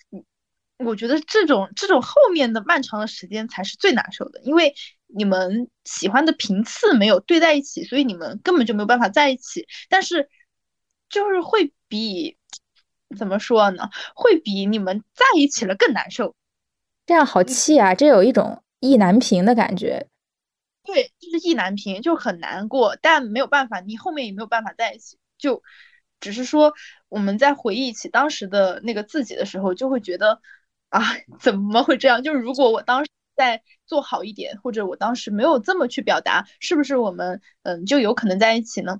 [0.77, 4.73] 我觉得这种这种后面的漫长的时间才是最难受的，因为
[5.07, 9.67] 你们喜欢的频次没有对在一起，所以你们根本就没有办法在一起。
[9.89, 10.29] 但是，
[11.09, 12.37] 就是会比
[13.17, 13.89] 怎么说呢？
[14.15, 16.35] 会比你们在一起了更难受。
[17.05, 17.95] 这样好气啊！
[17.95, 18.63] 这有一种。
[18.79, 20.07] 意难平的感觉，
[20.83, 25.63] 对，就是意难平，就很难过，但没有办法，你后面也没有办法在一起，就
[26.19, 26.75] 只是说
[27.09, 30.39] 我们在回忆起当时的那个自己的时候，就会觉得
[30.89, 31.01] 啊，
[31.39, 32.21] 怎么会这样？
[32.23, 38.99] 就是如果我当时再做好一点，或者我当时没有这么去表达，是不是我们嗯就有可能在一起呢？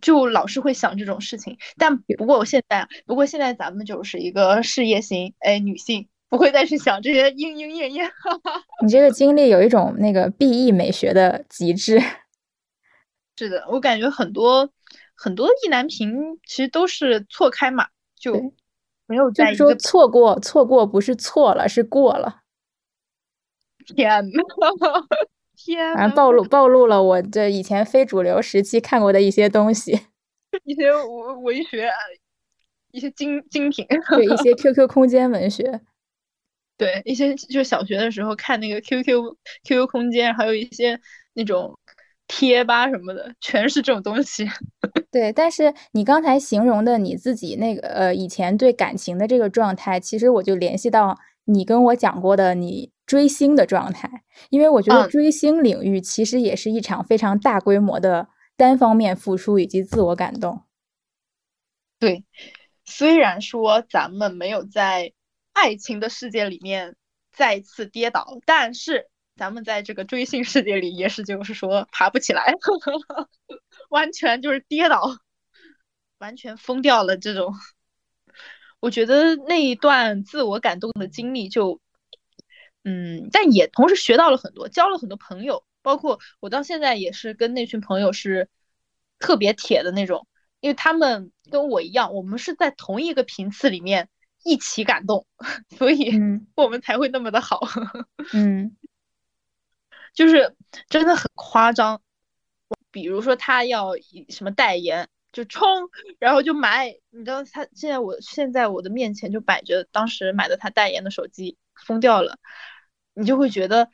[0.00, 1.58] 就老是会想这种事情。
[1.76, 6.08] 但不过我现在，不过现在咱们就是一个事业型哎女性。
[6.30, 8.12] 不会再去想这些莺莺燕燕。
[8.82, 11.98] 你这个经历有一种那个 B E 美学的极致。
[13.38, 14.70] 是的，我感觉很多
[15.14, 18.52] 很多意难平其实都是错开嘛，就
[19.08, 22.42] 没有在说错过，错过不是错了，是过了。
[23.86, 24.42] 天呐，
[25.56, 25.94] 天！
[25.94, 29.92] 反正暴露暴露了我这以前非主流时期看过的一些东西，
[30.64, 31.90] 一些文文学，
[32.92, 35.80] 一些精精品，对一些 Q Q 空间文学。
[36.76, 41.00] 对一些就是小学的时候看那个 QQ QQ 空间，还有一些
[41.32, 41.76] 那种
[42.28, 44.46] 贴吧什么的，全是这种东西。
[45.10, 60.62] 对，但是你刚才形容的你自己那个呃以前对感情的这个状态，其实我就联系到你跟我讲过的你追星的状态，因为我觉得追星领域其实也是一场非常大规模的单方面付出以及自我感动。
[61.98, 62.24] 对，
[62.84, 65.12] 虽然说咱们没有在。
[65.54, 66.94] 爱情的世界里面
[67.32, 72.54] 再次跌倒，但是咱们在这个追星世界里也是，就是说爬不起来，
[73.88, 75.18] 完全就是跌倒，
[76.18, 77.16] 完全疯掉了。
[77.16, 77.54] 这种，
[78.80, 81.80] 我觉得那一段自我感动的经历，就，
[82.84, 88.48] 嗯，但也同时学到了很多，交了很多朋友，包括我到现在也是跟那群朋友是
[89.18, 90.26] 特别铁的那种，
[90.60, 94.08] 因为他们跟我一样，我们是在同一个频次里面。
[94.44, 95.26] 一起感动，
[95.76, 96.12] 所以
[96.54, 97.60] 我们才会那么的好。
[98.32, 98.76] 嗯，
[100.14, 100.54] 就是
[100.88, 102.00] 真的很夸张。
[102.90, 103.92] 比如说他要
[104.28, 105.66] 什么代言，就冲，
[106.18, 106.94] 然后就买。
[107.10, 112.38] 你知道他现在，我现在我的面前就摆着当时买的他代言的手机，疯掉了。
[113.14, 113.88] 你就会觉得，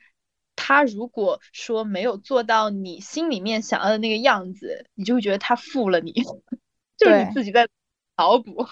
[0.55, 6.13] 他如果说没有做到你心里面想要的那个样子，你就会觉得他负了你，
[6.97, 7.67] 就是你自己在
[8.17, 8.65] 脑补。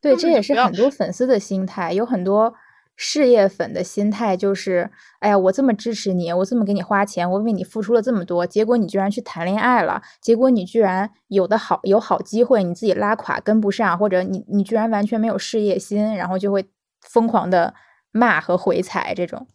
[0.00, 1.92] 对，这也是很多粉丝的心态。
[1.92, 2.54] 有很多
[2.96, 16.66] 事业粉的心态就是，哎呀，我这么支持你，我这么给你花钱，我为你付出了这么多，结果你居然去谈恋爱了，结果你居然有的好有好机会，你自己拉垮跟不上，或者你你居然完全没有事业心，然后就会
[17.02, 17.74] 疯狂的
[18.10, 19.46] 骂和回踩这种。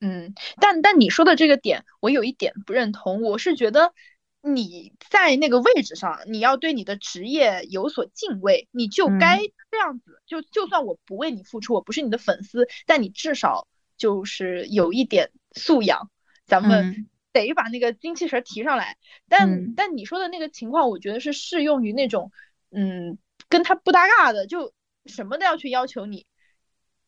[0.00, 3.92] 嗯，但但你说的这个点，我有一点不认同，我是觉得。
[4.40, 10.22] 你在那个位置上，你要对你的职业有所敬畏，你就该这样子。
[10.26, 16.08] 就就算我不为你付出，我不是你的粉丝，但你至少就是有一点素养，
[16.46, 18.96] 咱们得把那个精气神提上来。
[19.28, 22.30] 但但你说的那个情况，我觉得是适用于那种，
[22.70, 24.72] 嗯，跟他不搭嘎的，就
[25.04, 26.26] 什么都要去要求你。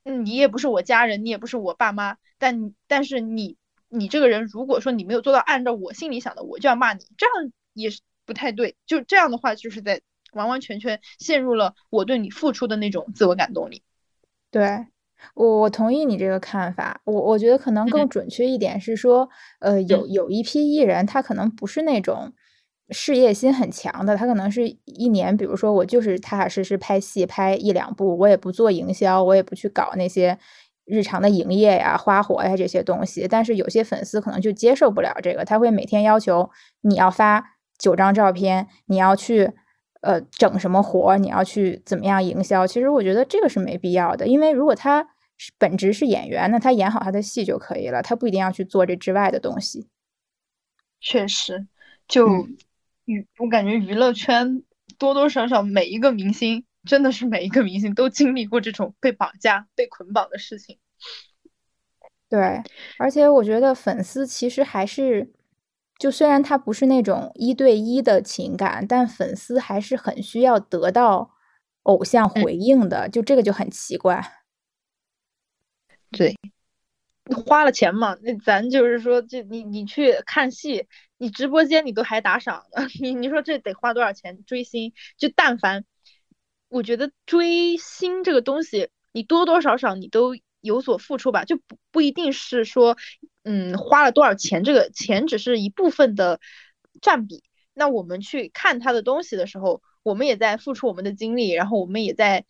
[0.03, 3.57] 嗯，你也不是我家人，你也不是我爸妈，但但是你。
[3.91, 8.77] 你这个人，如果说你没有做到按照我心里想的，我就要骂你，这样也是不太对。
[8.87, 10.01] 就这样的话，就是在
[10.33, 13.83] 完完全全陷入了我对你付出的那种自我感动里。
[14.51, 14.87] 对
[15.35, 17.01] 我，我同意你这个看法。
[17.05, 22.33] 我我觉得可能更准确一点是说，呃，有有一批艺人，他可能不是那种
[22.91, 30.39] 事业心很强的，他可能是一年，比如说我就是踏踏实实拍戏，拍一两部，我也不做营销，我也不去搞那些。
[30.85, 39.53] 日常的营业呀、花活呀这些东西，但是有些粉丝可能就接受不了这个，他会每天要求你要发九张照片，你要去
[40.01, 42.67] 呃整什么活，你要去怎么样营销。
[42.67, 45.07] 其实我觉得这个是没必要的，因为如果他
[45.59, 49.89] 本职是演员，那他演好他的戏就可以了，他不一定要去做这之外的东西。
[51.01, 51.67] 确实，
[52.07, 52.47] 就
[53.07, 54.63] 娱我感觉娱乐圈
[54.99, 56.65] 多多少少每一个明星。
[56.87, 60.79] 真的是每一个明星都经历过这种被绑架、被捆绑的事情。
[62.29, 62.63] 对，
[62.99, 65.33] 而且我觉得粉丝其实还是，
[65.99, 71.33] 就虽然他不是那种一对一的情感，但粉丝还是很需要得到
[71.83, 73.09] 偶像回应的。
[73.09, 74.23] 就这个就很奇怪。
[76.13, 76.37] 对，
[77.45, 80.87] 花了钱嘛，那咱就是说，就你你去看戏，
[81.19, 84.93] 你直播间你都还打赏呢， 你你说这得花多少钱追星？
[85.19, 85.85] 就但凡。
[86.71, 92.97] 我觉得追星这个东西，你多多少少你都有所付出吧，就不不一定是说，
[93.43, 96.39] 嗯，花了多少钱，这个钱只是一部分的
[97.03, 97.43] 占比。
[97.75, 102.45] 那我们去看他的东西的时候，我们也在付出我们的精力，然后我们也在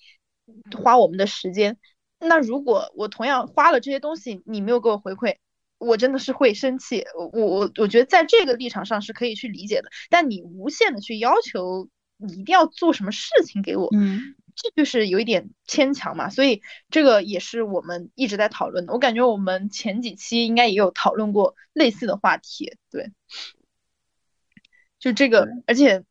[0.83, 1.79] 花我们的时间。
[2.19, 5.37] 那如果我同样花了这些东西，你没有给我回馈，
[5.79, 7.07] 我真的是会生气。
[7.17, 11.89] 我我我觉得在这个立场上是可以去理解的，但你无限的去要求。
[12.21, 13.89] 你一定要做什么事情给我？
[13.93, 16.29] 嗯，这就是有一点牵强嘛。
[16.29, 18.93] 所以这个也是我们一直在讨论的。
[18.93, 22.77] 我感觉我们前几期应该也有讨论过类似的话题。
[22.91, 23.11] 对，
[24.99, 26.05] 就这个，而且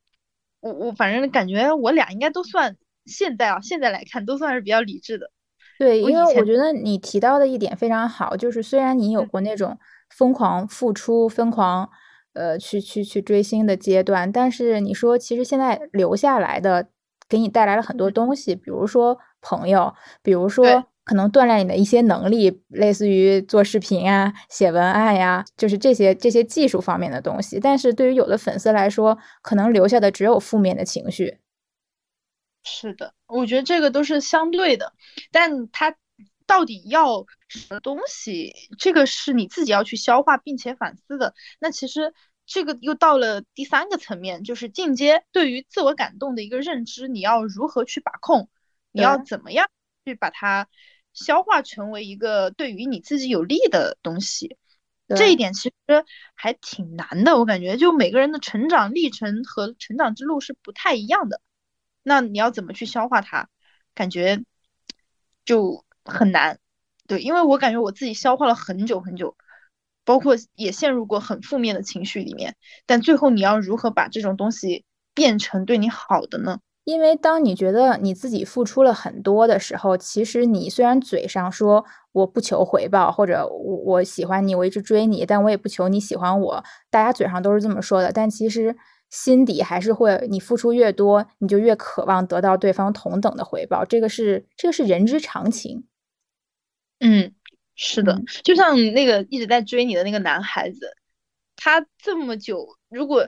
[0.59, 5.31] 我我反正感觉我俩应该都算现在啊，现在来看都算是比较理智的。
[5.77, 11.89] 对，因为我觉得你提到的一点非常好，就是虽然你有过那种疯狂付出、疯狂。
[12.39, 16.87] 呃，去去去追星的阶段，但是你说，其实现在留下来的，
[17.27, 27.59] 给你带来了很多东西，比如说朋友，比如说可能锻炼你的一些能力，类似于做视频啊、写文案呀，就是这些这些技术方面的东西。
[27.59, 31.39] 但是对于有的粉丝来说，可能留下的只有负面的情绪。
[32.63, 34.93] 是的，我觉得这个都是相对的，
[35.31, 35.95] 但他
[36.45, 38.53] 到底要什么东西？
[38.77, 41.33] 这个是你自己要去消化并且反思的。
[41.59, 42.13] 那其实
[42.49, 48.49] 这个又到了第三个层面，就是进阶对于自我感动的一个认知，你要如何去把控？
[48.91, 49.69] 你要怎么样
[50.03, 50.67] 去把它
[51.13, 54.57] 消化成为一个对于你自己有利的东西？
[55.15, 61.39] 这一点其实还挺难的，我感觉就每个人的成长历程和成长之路是不太一样的。
[62.03, 63.47] 那你要怎么去消化它？
[63.93, 64.43] 感觉
[65.45, 65.85] 就。
[66.05, 66.57] 很难，
[67.05, 69.37] 对，因为我感觉我自己消化了很久很久，
[70.09, 72.55] 包括也陷入过很负面的情绪里面，
[72.87, 76.57] 但最后你要如何把这种东西变成对你好的呢？
[76.83, 88.75] 因为当你觉得你自己付出了很多的时候，其实你虽然嘴上说我不求回报，或者我我喜欢你，我一直追你，但我也不求你喜欢我，大家嘴上都是这么说的，但其实
[89.11, 95.83] 心底还是会，你付出越多，你就越渴望得到对方同等的回报，这个是这个是人之常情。
[96.99, 97.31] 嗯，
[97.81, 100.91] 是的，就像那个一直在追你的那个男孩子，
[101.55, 103.25] 他这么久，如果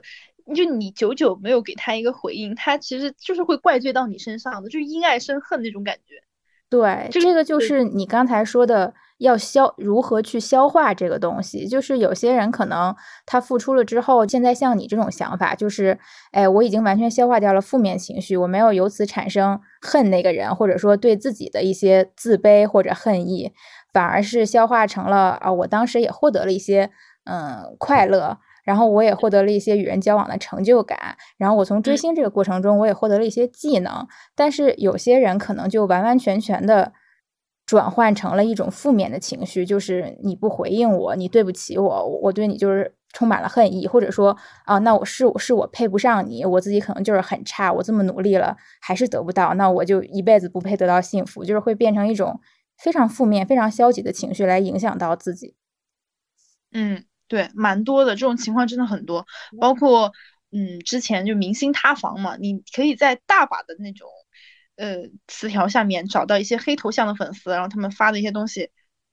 [0.54, 6.22] 就你久久没有给他一个回应，他其实就是会怪罪到你身上的，就是因爱生恨那种感觉。
[6.68, 8.92] 对，这个就是你刚才说的。
[9.18, 11.68] 要消如何去消化这个东西？
[11.68, 12.92] 就是有些人可能
[13.24, 15.96] 他付出了之后，现在像你这种想法，就是
[16.32, 23.52] 哎，我已经完全消化掉了负面情绪，我没有由此产生恨那个人，或者说对自己的一些自卑或者恨意，
[23.92, 26.90] 反而是消化成了啊，我当时也获得了一些
[27.24, 34.06] 嗯快乐，然后我也获得了一些与人交往的成就感，然后我从追星这个过程中，我也获得了一些技能。
[34.34, 36.92] 但是有些人可能就完完全全的。
[37.64, 44.36] 转换成了一种负面的情绪，就是你不回应我，你对不起我，我对你就是充满了恨意，或者说
[44.66, 52.38] 啊，那我是我是我配不上你，我自己可能就是很差，我这么努力了还是得不到，那我就一辈子不配得到幸福，就是会变成一种
[52.76, 55.54] 非常负面、非常消极的情绪来影响到自己。
[56.72, 59.26] 嗯，对，蛮多的这种情况真的很多，
[59.60, 60.12] 包括
[60.50, 64.08] 嗯，之前就明星塌房嘛，你可以在大把的那种。
[64.74, 68.70] 呃，词条下面找到一些黑头像的粉丝，然后他们发的一些东西，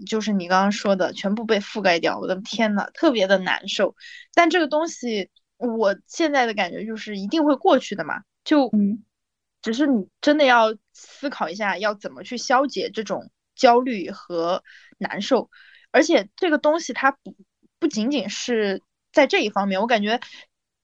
[0.07, 2.17] 就是你刚刚说的，全部被覆盖掉。
[2.17, 3.93] 我的天呐，特别的难受。
[4.33, 9.03] 但这个东西，我现在的感觉就是一定会过去的嘛，就嗯，
[9.61, 13.29] 只是你真的要思考一下，要怎么去消解这种
[13.59, 14.63] 焦虑和
[14.97, 15.51] 难受。
[15.91, 17.35] 而且这个东西它不
[17.77, 18.81] 不仅仅是
[19.11, 20.19] 在这一方面，我感觉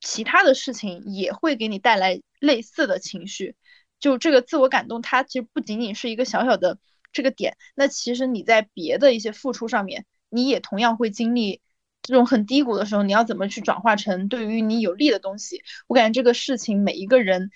[0.02, 3.56] 其他的事情也会给你带来类似的情绪。
[4.00, 6.78] 就这个自我感动，它其实不仅仅是一个小小的
[7.14, 11.62] 这个点，那其实你在别的一些付出上面，你也同样会经历
[12.02, 15.64] 这种很低谷的时候，你要怎么去转化成对于你有利的东西？
[15.88, 17.50] 我感觉这个事情每一个人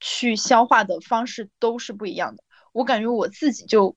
[0.00, 2.42] 去消化的方式都是不一样的。
[2.72, 3.96] 我感觉我自己就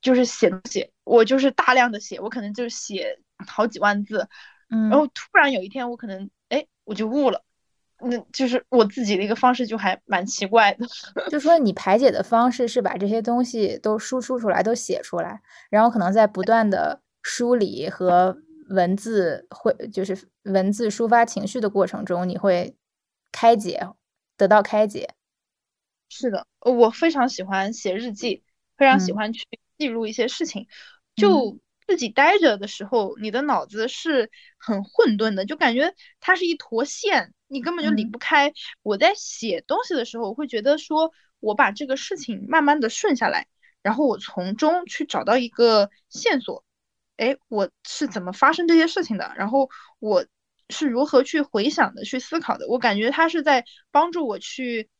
[0.00, 4.28] 就是写东西，我就是大量的写，我可能就写好几万字，
[4.70, 7.42] 嗯，然后突然有一天我可能哎我就悟了。
[7.98, 10.86] 那就是我自己的一个方式，就还蛮奇怪的。
[11.30, 15.40] 就说你排解的方式是把这些东西都输出出来，都写出来，
[15.70, 18.36] 然后可能在不断的梳理和
[18.68, 22.76] 文字会，就是文字抒发情绪的过程中，你会
[23.32, 23.88] 开解，
[24.36, 25.14] 得到开解。
[26.10, 28.44] 是的，我非常喜欢写日记，
[28.76, 29.42] 非常喜欢去
[29.78, 30.66] 记录一些事情，
[31.14, 31.58] 就。
[31.88, 38.52] 自己待着的时候，你的脑子是很混沌的，就感觉它是一坨线，你根本就离不开。
[38.82, 43.46] 我在写东西的时候，我会觉得说，我把这个事情慢慢的顺下来，
[43.82, 46.64] 然后我从中去找到一个线索，
[47.18, 49.32] 哎，我是怎么发生这些事情的？
[49.36, 49.70] 然后
[50.00, 50.26] 我
[50.70, 52.66] 是如何去回想的、去思考的？
[52.66, 54.90] 我感觉它是在帮助我去，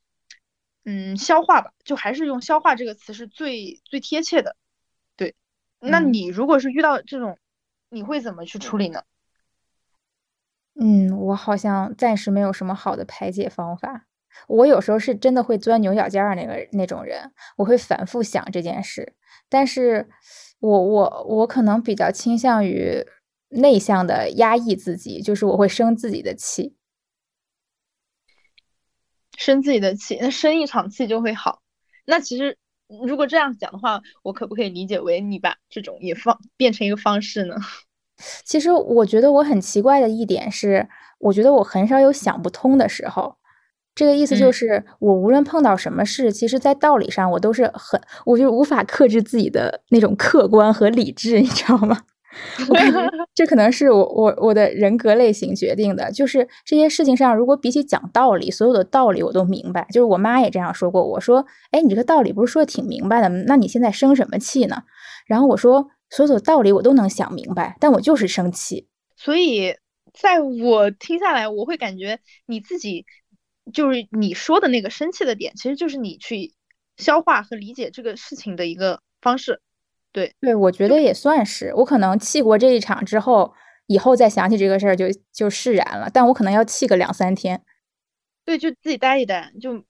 [0.85, 4.55] 嗯，消化吧，就还是用消化这个词是最最贴切的。
[5.81, 7.39] 那你如果是遇到这种，
[7.91, 9.03] 你会怎么去处理呢？
[10.79, 14.07] 嗯，我好像暂时没有什么好的排解方法。
[14.49, 19.15] 我有时候是真的会钻牛角尖儿那个那种人，我会反复想这件事。
[19.49, 20.09] 但是，
[20.61, 23.07] 我我我可能比较倾向于
[23.49, 26.77] 内向的压抑自己，就是我会生自己的气，
[29.39, 31.63] 生自己的气，那生一场气就会好。
[32.05, 32.59] 那其实。
[33.07, 37.57] 如果这样讲的话，我可不可以理解为你把这种也放变成一个方式呢？
[38.45, 43.37] 其实我觉得我很奇怪的一点是，我觉得我很少有想不通的时候。
[43.95, 52.03] 这个意思就是，我无论碰到什么事，其实在道理上我都是很，我就无法克制自己的那种客观和理智，你知道吗？
[52.69, 52.77] 我
[53.35, 59.87] 这可能是我我我的人格类型决定的，就是这些事情上，如果比起讲道理，所有的道理我都明白。
[59.91, 64.83] 就是我妈也这样说过，我说：“哎，你这个道理不是说的挺明白的，那你现在生什么气呢？”
[65.27, 69.75] 然后我说：“所有的道理我都能想明白，但我就是生气。”所以，
[70.15, 73.05] 在我听下来，我会感觉你自己
[73.73, 76.53] 就是你说的那个生气的点，其实就是你去
[76.97, 79.61] 消化和理解这个事情的一个方式。
[80.17, 81.75] 对对，我觉得也算是。
[81.77, 83.53] 我可能气过这一场之后，
[83.87, 86.09] 以后再想起这个事儿就就释然了。
[86.11, 87.63] 但我可能要气个两三天。
[88.43, 89.85] 对，就自己待一待，就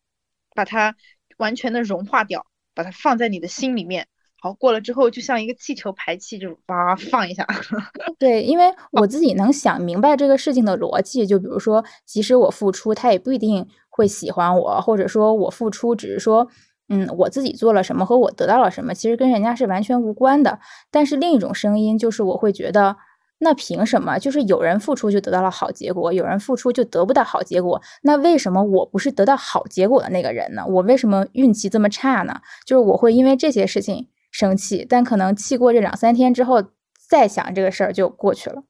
[0.53, 0.97] 把它
[1.37, 4.09] 完全的融化掉，把它放在你的心里面。
[4.41, 7.47] 好，过了之后就像一个气球排气，就叭放一下。
[8.18, 11.24] 对，因为我自己能想明白这个事情的逻辑。
[11.24, 16.49] 就比如说，即使我付出，他也不一定会喜欢我，或者说我付出只是说。
[16.89, 20.61] 嗯，我自己做了什么和我得到了什么，其实跟人家是完全无关的。
[20.91, 22.97] 但是另一种声音就是，我会觉得，
[23.39, 24.18] 那凭什么？
[24.18, 27.82] 就是有人付出就得到了好结果，有人付出就得不到好结果。
[28.03, 30.64] 那为什么我不是得到好结果的那个人呢？
[30.66, 32.41] 我为什么运气这么差呢？
[32.64, 36.62] 就是我会因为这些事情生气，但可能气过这两三天之后，
[37.09, 38.62] 再想这个事儿就过去了。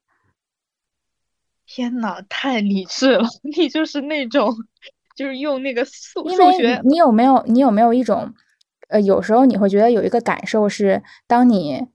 [1.67, 3.27] 天呐，太理智了！
[3.55, 4.55] 你就是那种。
[5.17, 8.31] 就是用那个数数学，你有没有你有没有一种
[8.89, 11.87] 呃，有时候你会觉得有一个感受是，当你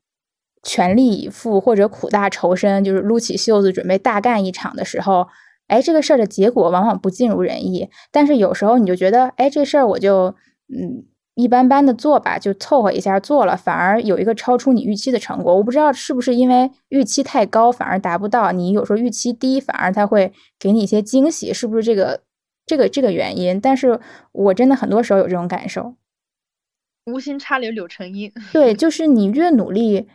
[0.63, 5.29] 全力以赴或者苦大仇深，就是撸起袖子准备大干一场的时候，
[5.69, 7.89] 哎，这个事儿的结果往往不尽如人意。
[8.11, 10.35] 但是有时候你就觉得，哎，这事儿我就
[10.69, 11.05] 嗯
[11.35, 15.57] 一般般的做吧，就凑合一下做了，反而有一个超出你预期的成果。
[15.57, 22.21] 我不知道是不是因为预期太高反而达不到，你有时候预期低反而他会给你一些惊喜，是不是这个
[22.73, 23.61] 这个这个原因？
[23.61, 24.01] 但是
[24.33, 25.95] 我真的很多时候有这种感受。
[27.05, 28.33] 无心插柳柳成荫。
[28.51, 30.09] 对，就 是你越努力，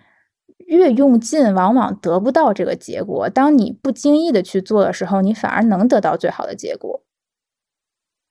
[0.66, 3.30] 越用劲，往往得不到这个结果。
[3.30, 7.04] 当你不经意的去做的时候，你反而能得到最好的结果。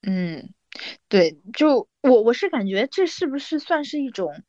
[0.02, 0.52] 嗯，
[1.08, 4.42] 对，就我我是感觉这是不是算是一种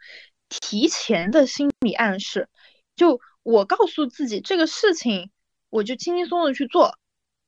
[0.49, 2.49] 提前的心理暗示？
[2.95, 5.30] 就我告诉自己这个事情，
[5.69, 6.97] 我就轻轻松松的去做，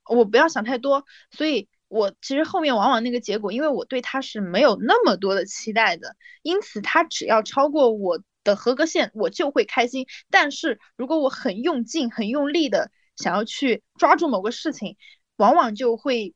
[0.08, 1.06] 我不要想太多。
[1.32, 1.68] 所以。
[1.90, 10.08] 我其实后面往往那个结果，因为我对他是没有那么多的期待的，因此他只要超过我的合格线，我就会开心。
[10.30, 14.96] 但是如果我很用劲、很用力的想要去抓住某个事情，
[15.36, 16.36] 往往就会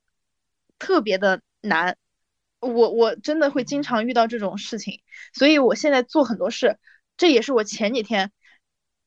[0.79, 1.97] 特别的难。
[2.59, 5.01] 我我真的会经常遇到这种事情，
[5.33, 6.79] 所以我现在做很多事，
[7.15, 8.31] 这也是我前几天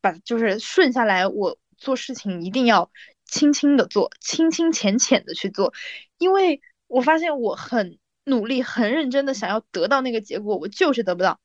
[0.00, 2.90] 把就是顺下来，我做事情一定要。
[3.26, 5.74] 轻轻的做，轻轻浅浅的去做，
[6.16, 11.40] 因为我发现我很努力、很认真的想要得到那个结果，我就是得不到。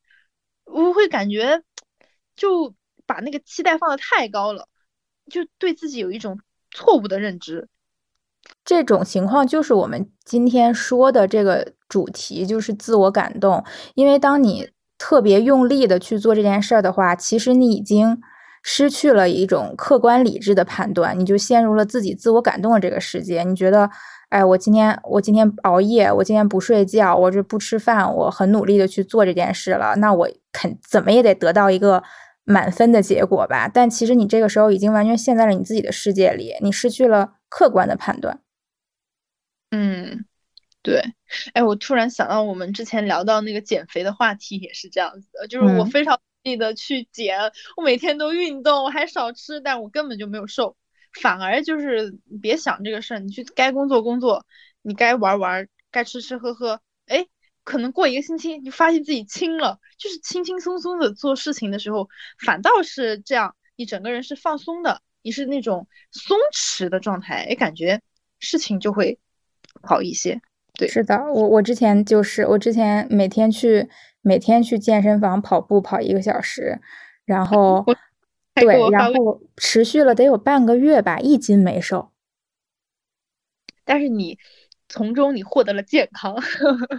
[0.64, 1.62] 我会感觉
[2.36, 2.74] 就
[3.04, 4.68] 把那个期待放的太高了，
[5.28, 6.38] 就对自己有一种
[6.70, 7.68] 错误的认知。
[8.64, 13.64] 这种情况就是我们今天说的这个主题，就是自我感动。
[13.94, 18.22] 因为当你特别用力的去做这件事儿的话，其实你已经。
[18.62, 23.42] 失去了一种客观理智的判断，你就陷入了自己自我感动的这个世界。
[23.42, 23.90] 你觉得，
[24.28, 32.02] 哎，我今天我今天熬夜，我今天不睡觉，我这不吃饭，我很努力的去做这件事了，那我肯怎么也得得到一个
[32.44, 33.68] 满分的结果吧？
[33.68, 38.40] 但其实你这个时候已经完全陷在了你自己的世界里，你失去了客观的判断。
[39.72, 40.24] 嗯，
[40.82, 41.02] 对。
[41.54, 46.18] 哎，我突然想到，我们之前聊到那个减肥的话题也是这样子的，就是我非常。
[46.42, 47.38] 力的去减，
[47.76, 50.76] 我每天都运动，我还少吃，但我根本就没有瘦，
[51.20, 54.44] 反而就是别想这个事儿，你去该工作工作，
[54.82, 57.26] 你该玩玩，该吃吃喝喝，哎，
[57.64, 62.08] 可能过一个星期，你发现自己轻了，就是轻轻松松的做事情的时候，
[62.44, 68.00] 反倒是这样，你整个人是放松的，你是那种松弛的状态，哎，感觉
[68.40, 69.18] 事情就会
[69.82, 70.40] 好一些。
[70.74, 73.88] 对，是的，我我之前就是我之前每天去。
[74.22, 76.80] 每天去健身房跑步跑一个小时，
[77.24, 77.84] 然后
[78.54, 82.10] 对，然后持续了得有半个月吧，一斤没瘦。
[83.84, 84.38] 但是你
[84.88, 86.36] 从中你获得了健康，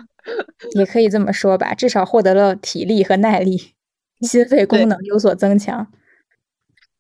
[0.76, 3.74] 也可以这么说吧，至少获得了体力和耐力，
[4.22, 5.92] 心肺功能有所增强。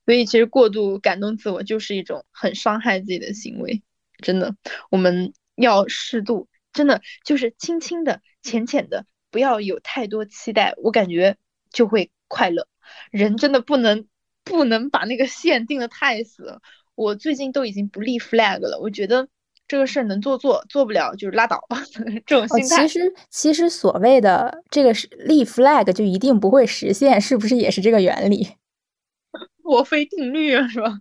[0.05, 3.81] 所以其实过度感动自我就是一种很伤害自己的行为，
[4.19, 4.55] 真的，
[4.89, 9.05] 我们要适度，真的就是轻轻的、浅浅的。
[9.33, 11.35] 不要有太多期待，我感觉
[11.71, 12.67] 就会快乐。
[13.09, 14.05] 人真的不能
[14.43, 16.61] 不能把那个线定的太死。
[16.93, 19.27] 我最近都已经不立 flag 了，我觉得
[19.67, 21.59] 这个事儿能做做，做不了就是拉倒。
[22.27, 22.87] 这种心态。
[22.87, 28.47] 其实其实所谓的这个是立 flag 就一定不会实现，是不是也是这个原理？
[29.65, 30.99] 墨菲定律啊是吧？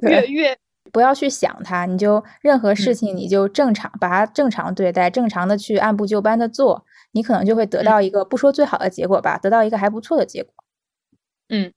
[0.00, 0.56] 越越
[0.90, 6.86] 不要去想它，你就任何事情你就正常把它正常对待，正常的去按部就班的做。
[7.14, 10.52] 你可能就会得到一个不说最好的结果吧，得到一个还不错的结果。
[11.48, 11.72] 嗯，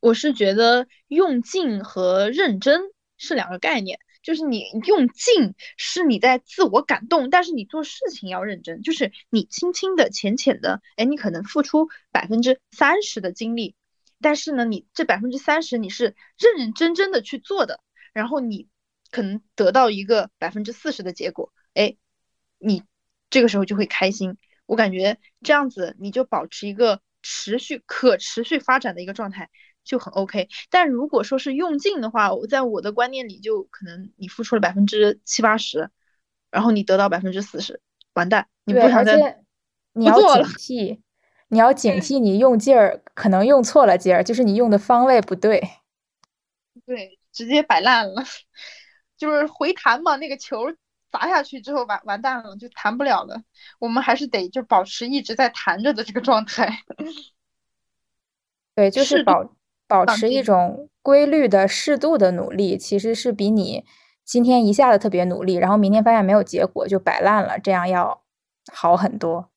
[0.00, 2.80] 我是觉得用劲和认真
[3.18, 13.74] 是两个概念，就是你用劲是你在自我感动，但是你做事情要认真，就是你轻轻的、浅浅的，哎，你可能付出百分之三十的精力，
[14.22, 17.80] 但是呢，你这百分之三十你是认认真真的去做的，
[18.14, 18.68] 然后你
[19.10, 21.96] 可能得到一个百分之四十的结果，哎，
[22.58, 22.84] 你
[23.28, 24.38] 这个时候就会开心。
[24.72, 29.50] 我感觉这样子，你就保持一个持续、可持续发展的一个状态
[29.84, 30.48] 就很 OK。
[30.70, 35.90] 但如果说是用劲的话，我在我的观念里，就可能你付出了百分之七八十，
[36.50, 37.82] 然后你得到百分之四十，
[38.14, 39.44] 完蛋，你不想再
[39.92, 41.00] 你要警惕，
[41.48, 45.60] 你要警惕，你用劲儿可能用错了劲儿，就是你用的方位不对，
[46.86, 48.24] 对，直接摆烂了，
[49.18, 50.74] 就是回弹嘛，那个球。
[51.12, 53.42] 砸下去之后完完蛋了，就弹不了了。
[53.78, 56.82] 我们还是得就保持一直在弹着的这个状态。
[58.74, 59.54] 对， 就是保
[59.86, 63.84] 保持一种规律的适度的努力，其实是比你
[64.24, 68.22] 今天一下子特别努力，然后明天发现没有结果就摆烂了，这样要
[68.72, 69.50] 好很多。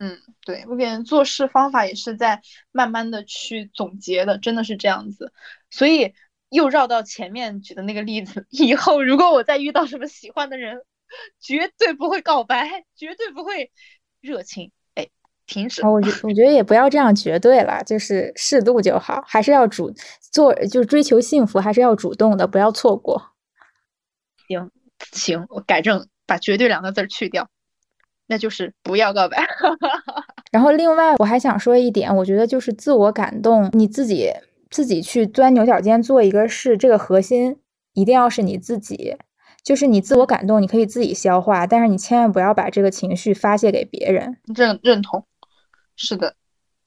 [0.00, 2.40] 嗯，对我感觉做事方法也是在
[2.70, 5.32] 慢慢的去总结的，真的是这样子。
[5.70, 6.14] 所以
[6.50, 10.80] 又绕到前面举的那个例子，以后如果我再遇到什么喜欢的人，
[11.40, 13.70] 绝对不会告白，绝对不会
[14.20, 14.70] 热情。
[14.94, 15.08] 哎，
[15.46, 15.86] 停止。
[15.86, 19.92] 我觉我觉得也不要这样绝对了，就是适度就好，还是要主
[20.32, 23.32] 做，就是追求幸福，还是要主动的，不要错过。
[24.46, 24.70] 行
[25.12, 27.48] 行，我改正，把“绝对”两个字去掉。
[28.26, 29.46] 那就是不要告白。
[30.52, 34.30] 然后另外我还想说一点，我觉得就是自我感动，你自己
[34.70, 37.56] 自己去钻牛角尖做一个事，这个核心
[37.94, 39.16] 一定要是你自己。
[39.62, 44.36] 就是你自我感动，你可以自己消化，但是你千万不要把这个情绪发泄给别人。
[44.54, 45.24] 认认同，
[45.96, 46.34] 是的。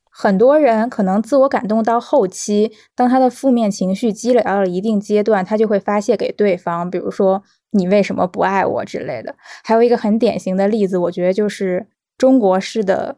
[0.10, 7.44] 很多人可能自我感动到后期，当他的负面情绪积累到了一定阶段，他就会发泄给对方，比如说。
[7.74, 9.34] 你为什么不爱我之类的？
[9.64, 13.16] 还有一个很典型的例子，我觉得就是中国式的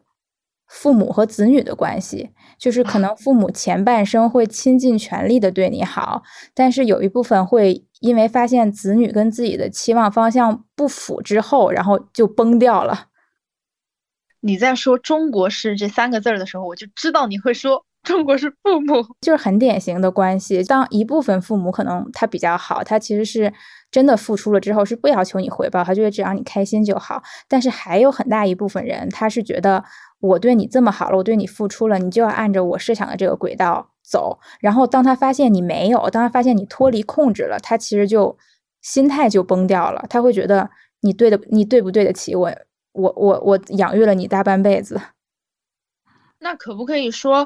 [0.66, 6.22] 父母和子女的关系，就是可能父母前半生会倾尽全力的对你好，
[6.54, 13.08] 但是有一部分会因为发现子女跟自己的期望方向不符之后，然后就崩掉了。
[14.40, 17.84] 你在说“中国式”这三个字的时候，我就知道你会说。
[18.04, 20.62] 中国是父母，就是很典型的关系。
[20.62, 23.52] 当一部分父母可能他比较好，他其实是
[23.90, 27.22] 真的付出了之后是不要求你回报，他觉得只要你开心就好。
[27.48, 29.82] 但是还有很大一部分人，他是觉得
[30.20, 34.38] 我对你这么好了，我对你付出了，你就要按照我设想的这个轨道走。
[34.60, 38.36] 然后当他发现你没有，当他发现你脱离控制了，他其实就
[38.82, 40.04] 心态就崩掉了。
[40.08, 42.52] 他会觉得你对的，你对不对得起我？
[42.92, 45.00] 我我我养育了你大半辈子，
[46.38, 47.44] 那可不可以说？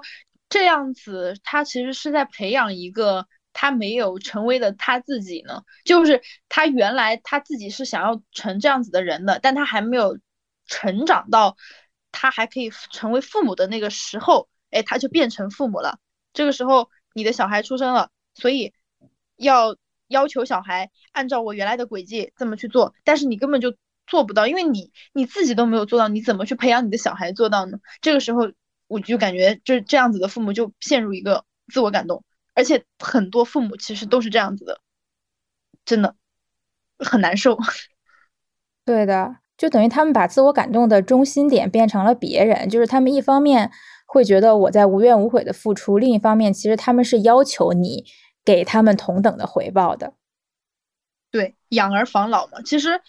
[0.49, 5.63] 这样子，他其实是在培养一个他没有成为的他自己呢。
[5.85, 10.19] 就是他原来他自己是想要成这样子的人的，但他还没有
[10.67, 11.57] 成长到
[12.13, 15.99] 他还可以成为父母的那个时候，哎，他就变成父母了。
[16.33, 18.73] 这个时候，你的小孩出生了，所以
[19.37, 19.77] 要
[20.07, 23.77] 要求小孩按照我原来的轨迹这么去做，但是你根本就
[24.07, 27.79] 做不到，因为你你自己都没有做到，你怎么去培养你的小孩做到呢？
[28.01, 28.51] 这个时候。
[28.89, 32.25] 我就感觉，就这样子的父母就陷入一个自我感动，
[32.55, 34.81] 而且很多父母其实都是这样子的，
[35.85, 36.17] 真的
[36.99, 37.57] 很难受。
[38.85, 43.71] 对的，就等于他们把自我感动的中心点变成了别人，就是他们一方面
[44.07, 48.05] 会觉得我在无怨无悔的付出，另一方面其实他们是要求你
[48.45, 50.15] 给他们同等的回报的。
[51.31, 53.01] 对，养儿防老嘛，其实。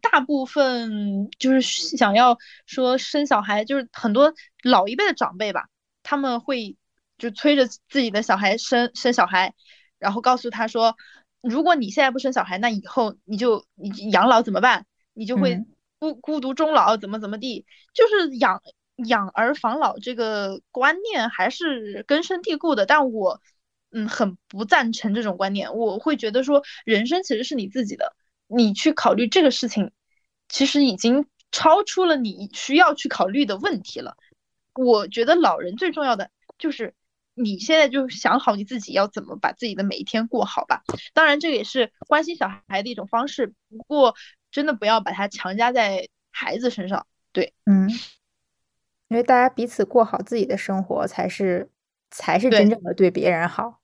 [0.00, 2.36] 大部分就是想要
[2.66, 4.32] 说生小孩，就是很多
[4.62, 5.68] 老一辈的长辈吧，
[6.02, 6.76] 他们会
[7.18, 9.54] 就催着自己的小孩生生小孩，
[9.98, 10.96] 然后告诉他说，
[11.40, 14.86] 如果你现在不生小孩，那以后你就你养老怎么办？
[15.14, 15.64] 你就会
[15.98, 17.66] 孤孤独终老，怎么怎么地？
[17.92, 18.62] 就是养
[19.06, 23.40] 养儿防老这个观念还是根深蒂固的，但我
[23.90, 28.14] 嗯很不赞成这种观念，我会觉得说人生其实是你自己的。
[28.48, 29.92] 你去考虑这个事情，
[30.48, 34.16] 其实已经超出了你需要去考虑的问题了。
[34.74, 36.94] 我觉得老人最重要的就是
[37.34, 40.82] 你现在就想好你自己要怎么把自己的每一天过好吧。
[41.12, 43.54] 当然，这个也是关心小孩的一种方式。
[43.68, 44.14] 不过，
[44.50, 47.06] 真的不要把它强加在孩子身上。
[47.32, 47.88] 对，嗯，
[49.08, 51.70] 因为大家彼此过好自己的生活，才是
[52.10, 53.77] 才是真正的对别人好。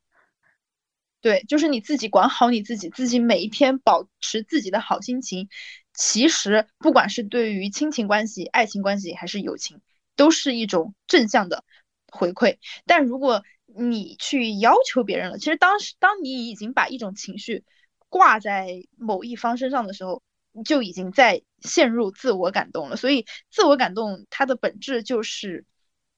[1.24, 5.48] 对，就是你自己管好你自己，自己每一天保持自己的好心情。
[5.94, 9.80] 其实，不管是对于亲情关系、爱情关系还是友情，
[10.16, 11.64] 都是一种正向的
[12.12, 12.58] 回馈。
[12.84, 17.64] 但如果你去要求别人了，其实当时当你已经把一种情绪
[18.10, 20.22] 挂在某一方身上的时候，
[20.66, 22.96] 就已经在陷入自我感动了。
[22.96, 25.64] 所以，自我感动它的本质就是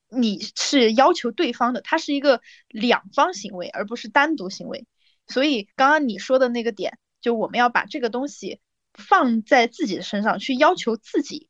[0.09, 4.85] 你是要求对方的，它是一个两方行为，而不是单独行为。
[5.29, 8.61] 所以刚刚你说的那个点，就我们要把这个东西
[8.95, 11.49] 放在自己的身上去要求自己。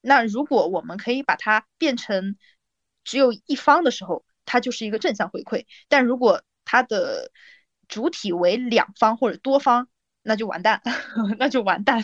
[0.00, 2.36] 那如果我们可以把它变成
[3.02, 5.66] 只有一方的时候，它就是一个正向回馈。
[5.88, 7.32] 但如果它的
[7.88, 9.88] 主体为两方或者多方，
[10.22, 10.82] 那就完蛋，
[11.38, 12.02] 那就完蛋。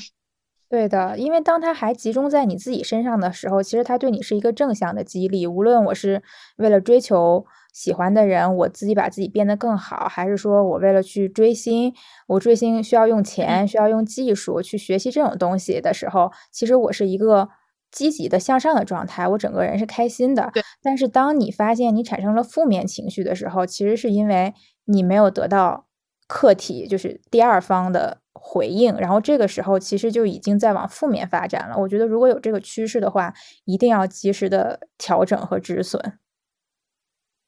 [0.73, 5.47] 对的，因为当它还集中在你自己身上的时候，其实它对你是一个正向的激励。
[5.47, 6.23] 无论我是
[6.57, 7.45] 为了追求。
[7.75, 11.95] 喜欢的人，我自己把自己变得更好，还是说我为了去追星，
[12.27, 17.49] 我追星需要用钱，需要用技术去学习这种东西的时候，其实我是一个
[17.91, 20.51] 积极的向上的状态，我整个人是开心的。
[20.53, 20.63] 对。
[20.83, 24.53] 但是当你发现你产生了负面情绪的时候，其实是因为
[24.85, 25.87] 你没有得到
[26.29, 31.79] 客体，就是第二方的回应，然后这个时候其实就已经在往负面发展了。
[31.79, 33.33] 我觉得如果有这个趋势的话，
[33.65, 36.19] 一定要及时的调整和止损。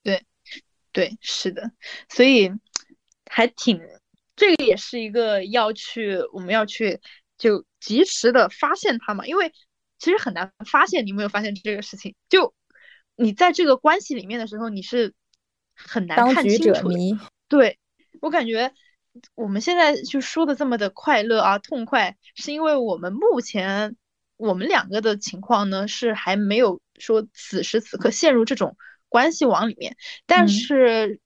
[0.05, 0.23] 对，
[0.93, 1.73] 对，是的，
[2.09, 2.49] 所以
[3.29, 3.81] 还挺，
[4.37, 7.01] 这个也是一个要去，我们要去
[7.37, 9.53] 就及时的发现它嘛，因为
[9.99, 12.55] 其实很难发现，你没有发现这个事情，就
[13.17, 15.13] 你在这个关系里面的时候，你是
[15.75, 17.19] 很难看清楚的。
[17.49, 17.81] 对
[18.21, 18.73] 我感觉。
[19.37, 23.97] 我们现在就说的这么的快乐啊，痛快，是因为我们目前
[24.37, 28.77] 我们两个的情况呢，是还没有说此时此刻陷入这种
[29.09, 29.97] 关系网里面。
[30.27, 31.21] 但是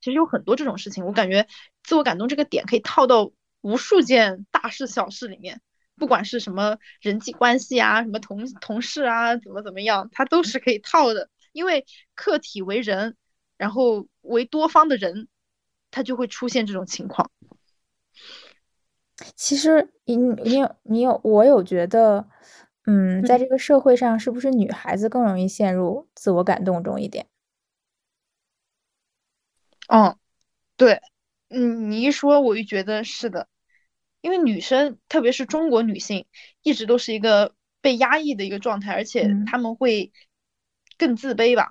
[0.00, 1.46] 其实有很多这种事情，我感觉
[1.82, 5.60] 自我感动这个点可以套到无数件大事小事里面，
[5.96, 11.28] 不管是什么人际关系啊，什么同同事啊，怎么怎么样，它都是可以套的。
[11.52, 13.16] 因为客体为人，
[13.58, 15.28] 然后为多方的人。
[15.90, 17.30] 他就会出现这种情况。
[19.34, 22.28] 其实，你你有你有我有觉得，
[22.86, 27.26] 嗯，在这个社会上，是不是女孩子更容易陷入自我感动中一点？
[29.88, 30.16] 嗯，
[30.76, 31.00] 对，
[31.48, 33.48] 嗯，你一说，我就觉得是的，
[34.20, 36.26] 因为女生，特别是中国女性，
[36.62, 40.12] 一直都是一个被压抑的一个状态，而且他们会
[40.96, 41.70] 更自卑吧？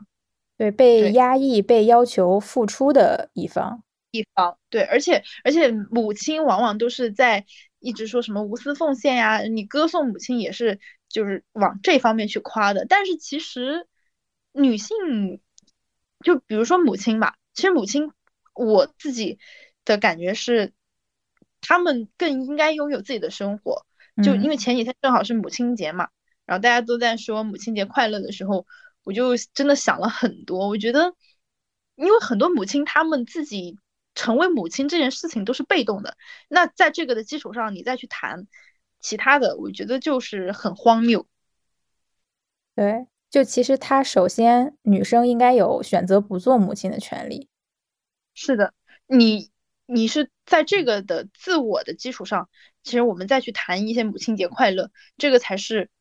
[0.57, 3.84] 对，被压抑、被要求付出的一方。
[4.24, 7.45] 地方对，而且而且母亲往往都是在
[7.80, 12.86] 一直说什么无私奉献呀，你歌颂母亲也是就是往这方面去夸的。
[12.89, 13.88] 但是其实
[14.51, 14.95] 女性，
[16.24, 18.11] 就比如说母亲吧，其实母亲
[18.55, 19.38] 我自己
[19.86, 20.74] 的感觉是，
[21.61, 23.86] 她们更应该拥有自己的生活。
[24.24, 26.09] 就因为前几天正好是母亲节嘛，
[26.47, 28.65] 然后大家都在说母亲节快乐的时候，
[29.03, 30.68] 我就真的想了很多。
[30.68, 31.13] 我觉得，
[31.95, 33.78] 因为很多母亲她们自己。
[34.18, 38.47] 成为母亲这件事情都是被动的，那在这个的基础上，你再去谈
[38.99, 41.28] 其他的，我觉得就是很荒谬。
[42.74, 47.47] 对，就其实他首先，女生应该有选择不做母亲的权利。
[48.34, 48.74] 是的，
[49.05, 49.51] 你
[49.86, 52.49] 你是在这个的自我的基础上，
[52.82, 55.91] 其实我们再去谈一些母亲节快乐，这个才是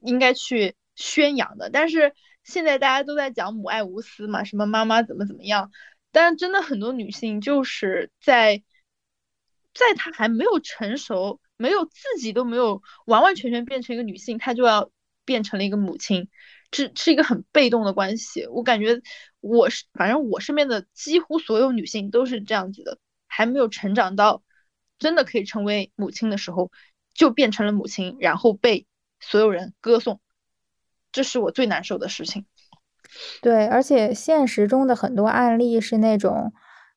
[0.00, 1.70] 应该去宣扬的。
[1.70, 5.70] 但是现在大家都在讲母爱无私嘛，什么妈妈怎么怎么样。
[6.14, 8.62] 但真的很多女性就是在，
[9.74, 14.92] 在她还没有成熟，没有自己都没有完完全全变成一个女性，她就要
[15.24, 16.28] 变成了一个母亲，
[16.70, 18.46] 这是一个很被动的关系。
[18.46, 19.02] 我感觉
[19.40, 24.44] 我是，反正我身边的几乎所有女性都是这样子的，还没有成长到
[25.00, 26.70] 真的可以成为母亲的时候，
[27.12, 28.86] 就变成了母亲，然后被
[29.18, 30.20] 所有人歌颂，
[31.10, 32.46] 这是我最难受的事情。
[33.42, 36.52] 对，而且现实中的很多案例是那种，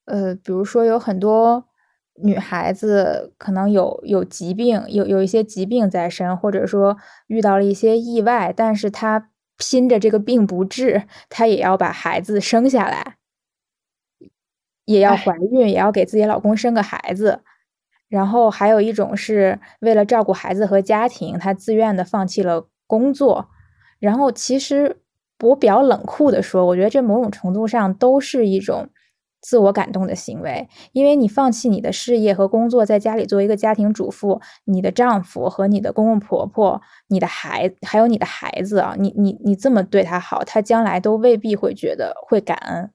[0.06, 1.66] 呃，比如说有很多
[2.24, 6.98] 女孩子可能有有疾病，有有一些疾病在身，或者说
[7.28, 13.16] 遇到了一些意外，但是她拼着这个病不治，她也要把孩子生下来，
[14.86, 17.42] 也要怀孕，也要给自己老公生个孩子。
[18.10, 23.50] 然后还有一种是为了照顾孩子和家庭，她自愿的放弃了工作。
[24.00, 25.02] 然后其实。
[25.40, 28.90] 我比较冷酷的说，我觉得这某种程度上都是一种
[29.40, 42.92] 自我感动的行为，因为你放弃你的事业和工作，在家里做一个家庭主妇，你的丈夫和你的公公婆婆、你的孩还有你的孩子啊，你你你这么对他好，他将来都未必会觉得会感恩，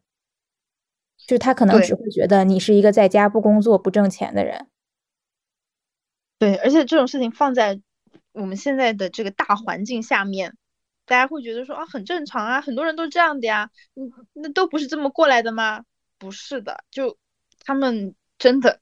[1.24, 4.66] 就他可能只会觉得你是一个在家不工作不挣钱的人。
[6.40, 7.80] 对，而且这种事情放在
[8.32, 10.57] 我们现在的这个大环境下面。
[11.05, 15.84] 大家会觉得说啊，很正常啊，很多人都这样的呀，嗯，那都不是这么过来的吗？
[16.18, 17.18] 不是的，就
[17.64, 18.80] 他们真的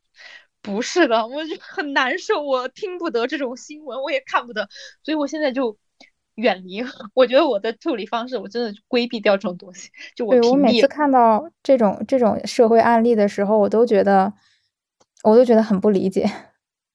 [0.61, 4.69] 不是的，我就很难受，我听不得这种新闻，我也看不得，
[5.03, 5.79] 所以我现在就
[6.35, 6.85] 远离。
[7.15, 9.91] 我觉得我的处理方式，我真的规避掉这种东西。
[10.15, 14.33] 就我我每次看到这种这种社会案例的时候，我都觉得，
[15.25, 16.31] 我都觉得很不理解，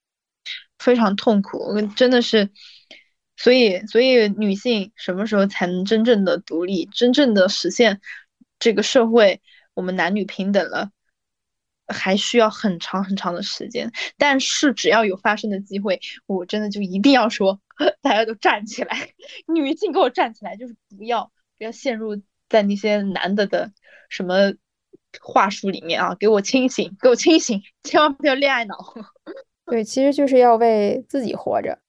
[0.77, 2.51] 非常痛苦，真的是。
[3.37, 7.99] 所以，所以女性什么时候才能真正的独立，真正的实现
[8.59, 9.41] 这个社会
[9.73, 10.91] 我们男女平等了，
[11.87, 13.91] 还需要很长很长的时间。
[14.17, 17.59] 但是只要有发生的机会，我真的就一定要说，
[18.01, 19.09] 大家都站起来，
[19.47, 23.71] 女性给我站起来，就是不要不要陷入在那些男的的
[24.09, 24.53] 什么
[25.21, 28.77] 话术里面啊，给我清醒，给我清醒，千万不要恋爱脑。
[29.67, 31.79] 对，其实就是要为自己活着。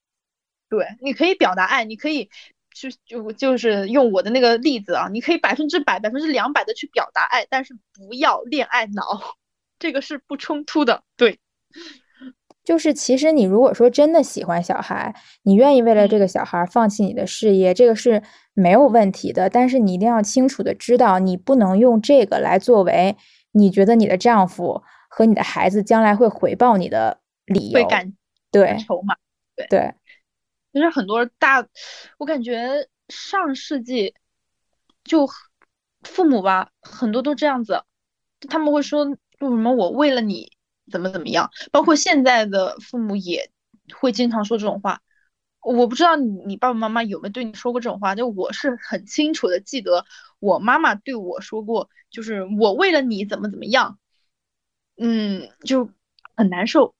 [0.68, 2.28] 对，你可以表达爱，你可以
[2.74, 9.36] 去就就是用我的那个例子啊，你可以百分之百、百分之两百的去表达爱，但是不要恋爱脑，
[9.78, 11.04] 这个是不冲突的。
[11.16, 11.38] 对，
[12.64, 19.48] 就是其实你如果说真的喜欢小孩，你愿意为了这个小孩放弃你的事业，这个是没有问题的。
[19.48, 23.16] 但是你一定要清楚的知道，你不能用这个来作为
[23.52, 27.80] 你觉得你的丈夫和你的孩子将来会回报你的理由。
[27.80, 28.12] 会感
[28.50, 29.14] 对筹码，
[29.54, 29.94] 对对。
[30.76, 31.66] 其实很多大，
[32.18, 34.14] 我感觉上世纪
[35.04, 35.26] 就
[36.02, 37.82] 父母吧，很多都这样子，
[38.50, 39.16] 他们会说为
[39.48, 40.52] 什么我为了你
[40.92, 43.50] 怎么怎么样，包括现在的父母也
[43.94, 45.00] 会经常说这种话。
[45.62, 50.04] 我不知道你你爸爸妈妈有没有对你说过这种话，就我是很清楚的记得
[50.40, 53.98] 我妈妈对我说过，就是我为了你怎么怎么样，
[54.98, 55.88] 嗯，就
[56.36, 56.94] 很难受。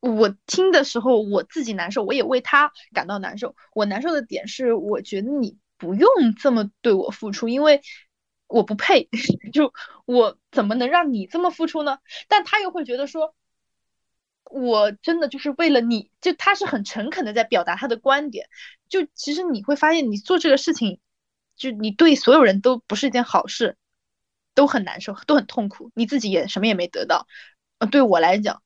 [0.00, 3.56] 我听的时候，我自己难受，我也为他感到难受。
[3.74, 7.82] 我难受的点是，我觉得你不用这么对我付出，因为
[8.46, 9.08] 我不配。
[9.52, 9.72] 就
[10.06, 11.98] 我怎么能让你这么付出呢？
[12.28, 13.34] 但他又会觉得说，
[14.44, 18.48] 我真的就是为了你，就他是很诚恳的在表达他的观点。
[18.88, 21.00] 就其实你会发现，你做这个事情，
[21.56, 23.76] 就你对所有人都不是一件好事，
[24.54, 27.26] 都很难受，都很痛苦，你自己也什么也没得到。
[27.78, 28.62] 呃，对我来讲。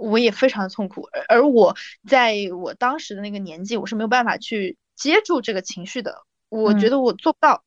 [0.00, 1.76] 我也非常的痛苦，而我
[2.08, 6.22] 在我当时的那个年纪，我是没有办法去接住这个情绪的。
[6.48, 7.62] 我觉得我做不到，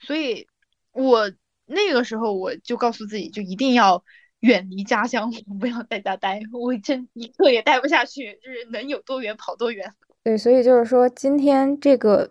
[0.00, 0.48] 所以
[0.92, 1.30] 我
[1.64, 4.02] 那个时候我就告诉自己，就一定要
[4.40, 5.30] 远离家乡，
[5.60, 6.40] 不要在家待。
[6.52, 9.92] 我真一刻也待不下去，就是能有多远跑多远。
[10.24, 12.30] 对，所以就是说，今天这个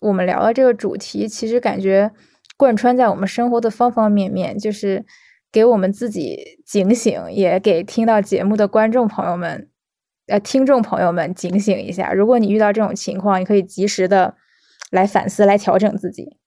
[0.00, 2.10] 我们聊的这个主题，其实感觉
[2.56, 5.04] 贯穿在我们生活的方方面面，就是。
[5.52, 9.70] 给我们自己警醒，也给听到节目的观众朋友们、
[10.26, 12.14] 呃听众朋友们警醒一下。
[12.14, 14.34] 如果你遇到这种情况，你可以及时的
[14.90, 16.38] 来反思、来调整自己。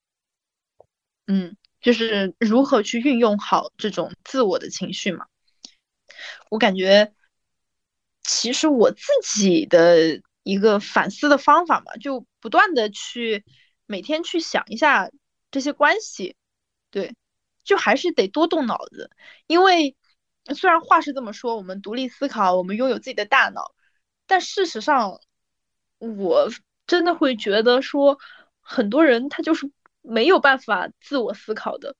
[1.27, 5.27] 嗯，就是如何去运用好这种自我的情绪嘛。
[6.49, 7.13] 我感觉，
[8.23, 13.43] 其实我自己的一个反思的方法嘛，就不断的去
[13.85, 15.11] 每天去想一下
[15.51, 16.35] 这些关系，
[16.89, 17.13] 对。
[17.65, 19.09] 就还是得多动脑子，
[19.47, 19.97] 因为
[20.55, 23.73] 虽然话是这么说，我们独立思考，我们拥有自己的大脑，
[24.27, 25.19] 但事实上，
[25.97, 26.49] 我
[26.87, 28.19] 真的会觉得说，
[28.61, 31.95] 很多人他就是没有办法自我思考的，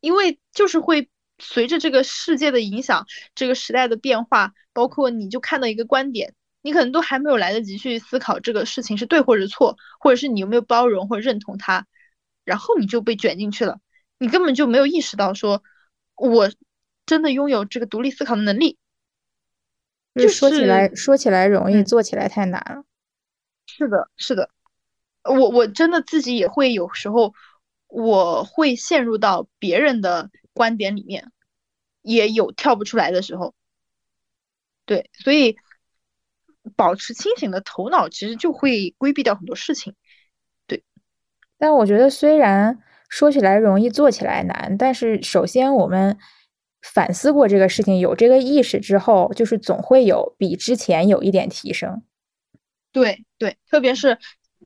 [0.00, 11.86] 因为就是会随着这个世界的影响，这个时代的变化，包括你就看到一个观点，你可能都还没有来得及去思考这个事情是对或者错，或者是你有没有包容或者认同它，
[12.44, 13.80] 然后你就被卷进去了。
[14.18, 15.62] 你根本就没有意识到，说
[16.16, 16.50] 我
[17.06, 18.76] 真的拥有这个独立思考的能力。
[20.14, 22.82] 就说起来说起来容易，做起来太难了。
[23.66, 24.50] 是的，是的，
[25.22, 27.32] 我我真的自己也会有时候，
[27.86, 31.30] 我会陷入到别人的观点里面，
[32.02, 33.54] 也有跳不出来的时候。
[34.84, 35.56] 对，所以
[36.74, 39.94] 保持清醒的头脑，其实就会规避掉很多事情。
[40.66, 40.82] 对，
[41.56, 42.82] 但我觉得虽然。
[43.08, 44.76] 说起来容易，做起来难。
[44.78, 46.18] 但是，首先我们
[46.82, 52.02] 反思过这个事情，有这个意识之后，就是总会有比之前有一点提升。
[52.92, 54.18] 对对，特别是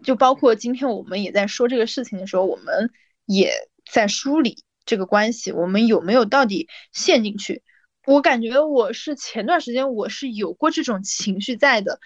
[0.03, 2.91] 就包括今天我们也在说这个事情的时候，我们
[3.27, 3.53] 也
[3.91, 7.63] 在梳理这个关系，我们有没有到底陷进去？
[8.07, 12.01] 我感觉我是前段时间我是有过这种情绪在的，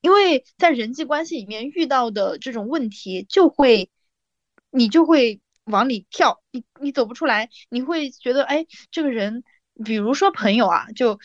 [0.00, 3.90] 因为在人际关系里面遇到的这种问题，就会
[4.70, 5.40] 你就会。
[5.64, 9.42] 往里跳，你你走不出来，你会觉得，哎，这个人，
[9.84, 11.18] 比如说朋友啊，就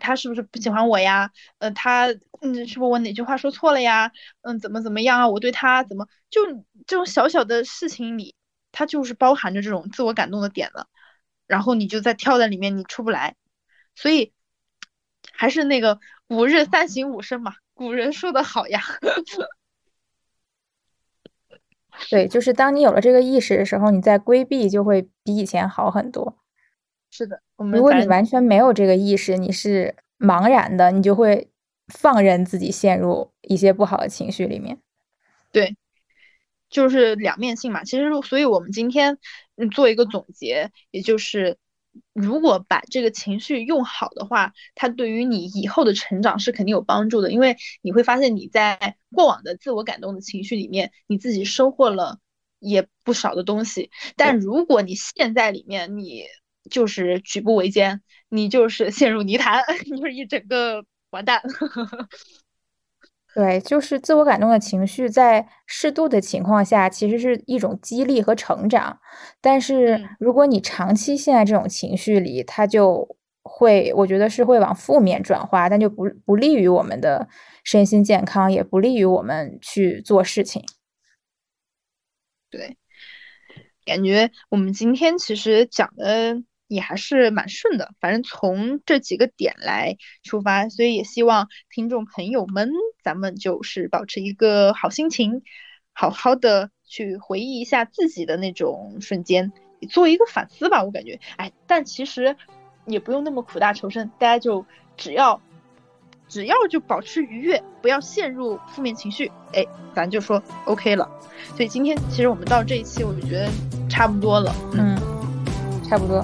[0.00, 1.30] 他是不是不喜欢我呀？
[1.58, 2.08] 呃，他
[2.40, 4.12] 嗯，是不是我哪句话说错了呀？
[4.42, 5.28] 嗯，怎么怎么样啊？
[5.28, 6.40] 我对他怎么就
[6.86, 8.34] 这种小小的事情里，
[8.72, 10.88] 他就是包含着这种自我感动的点了，
[11.46, 13.36] 然后你就在跳在里面，你出不来，
[13.94, 14.32] 所以
[15.32, 18.82] 还是那个五日三省吾身嘛，古人说的好呀。
[22.10, 26.36] 对，就是当你有了这个意识的时候，你在规避就会比以前好很多。
[27.10, 31.48] 是的，我们如果你完全没有这个意识，你是茫然的，你就会
[31.86, 34.78] 放任自己陷入一些不好的情绪里面。
[35.52, 35.76] 对，
[36.68, 37.84] 就是两面性嘛。
[37.84, 39.18] 其实，所以我们今天
[39.72, 41.56] 做一个总结，也就是。
[42.12, 47.30] 如果把这个情绪用好的话，它对于你以后的成长是肯定有帮助的。
[47.32, 52.18] 因为你会发现你在过往的自我感动的情绪里面，你自己收获了
[52.58, 53.90] 也不少的东西。
[54.16, 56.24] 但如果你现在里面，你
[56.70, 61.42] 就是举步维艰，你就是陷入泥潭， 你就是一整个完蛋。
[63.38, 68.98] 对，就是自我感动的情绪，在适度的情况下，其实是一种激励和成长。
[69.40, 77.28] 但是，如果你长期陷在这种情绪里，它就会，我觉得是会往负面转化，但就不不利于我们的
[77.62, 80.64] 身心健康，也不利于我们去做事情。
[82.50, 82.76] 对，
[83.86, 92.68] 感觉我们今天其实讲的也还是蛮顺的，反正从这几个点来出发，所以也希望听众朋友们，
[93.08, 95.40] 咱们就是保持一个好心情，
[95.94, 99.50] 好好的去回忆一下自己的那种瞬间，
[99.88, 100.84] 做一个反思吧。
[100.84, 102.36] 我感觉，哎，但其实
[102.84, 104.66] 也不用那么苦大仇深，大家就
[104.98, 105.40] 只要。
[106.28, 111.08] 只要就保持愉悦，不要陷入负面情绪，哎，咱就说 OK 了。
[111.56, 113.48] 所以今天其实我们到这一期，我就觉得
[113.88, 114.54] 差不多了。
[114.74, 114.94] 嗯，
[115.88, 116.22] 差不多。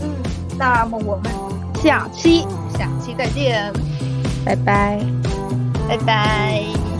[0.00, 0.10] 嗯，
[0.58, 1.32] 那么我们
[1.80, 2.40] 下期
[2.76, 3.72] 下期再见，
[4.44, 4.98] 拜拜，
[5.88, 6.95] 拜拜。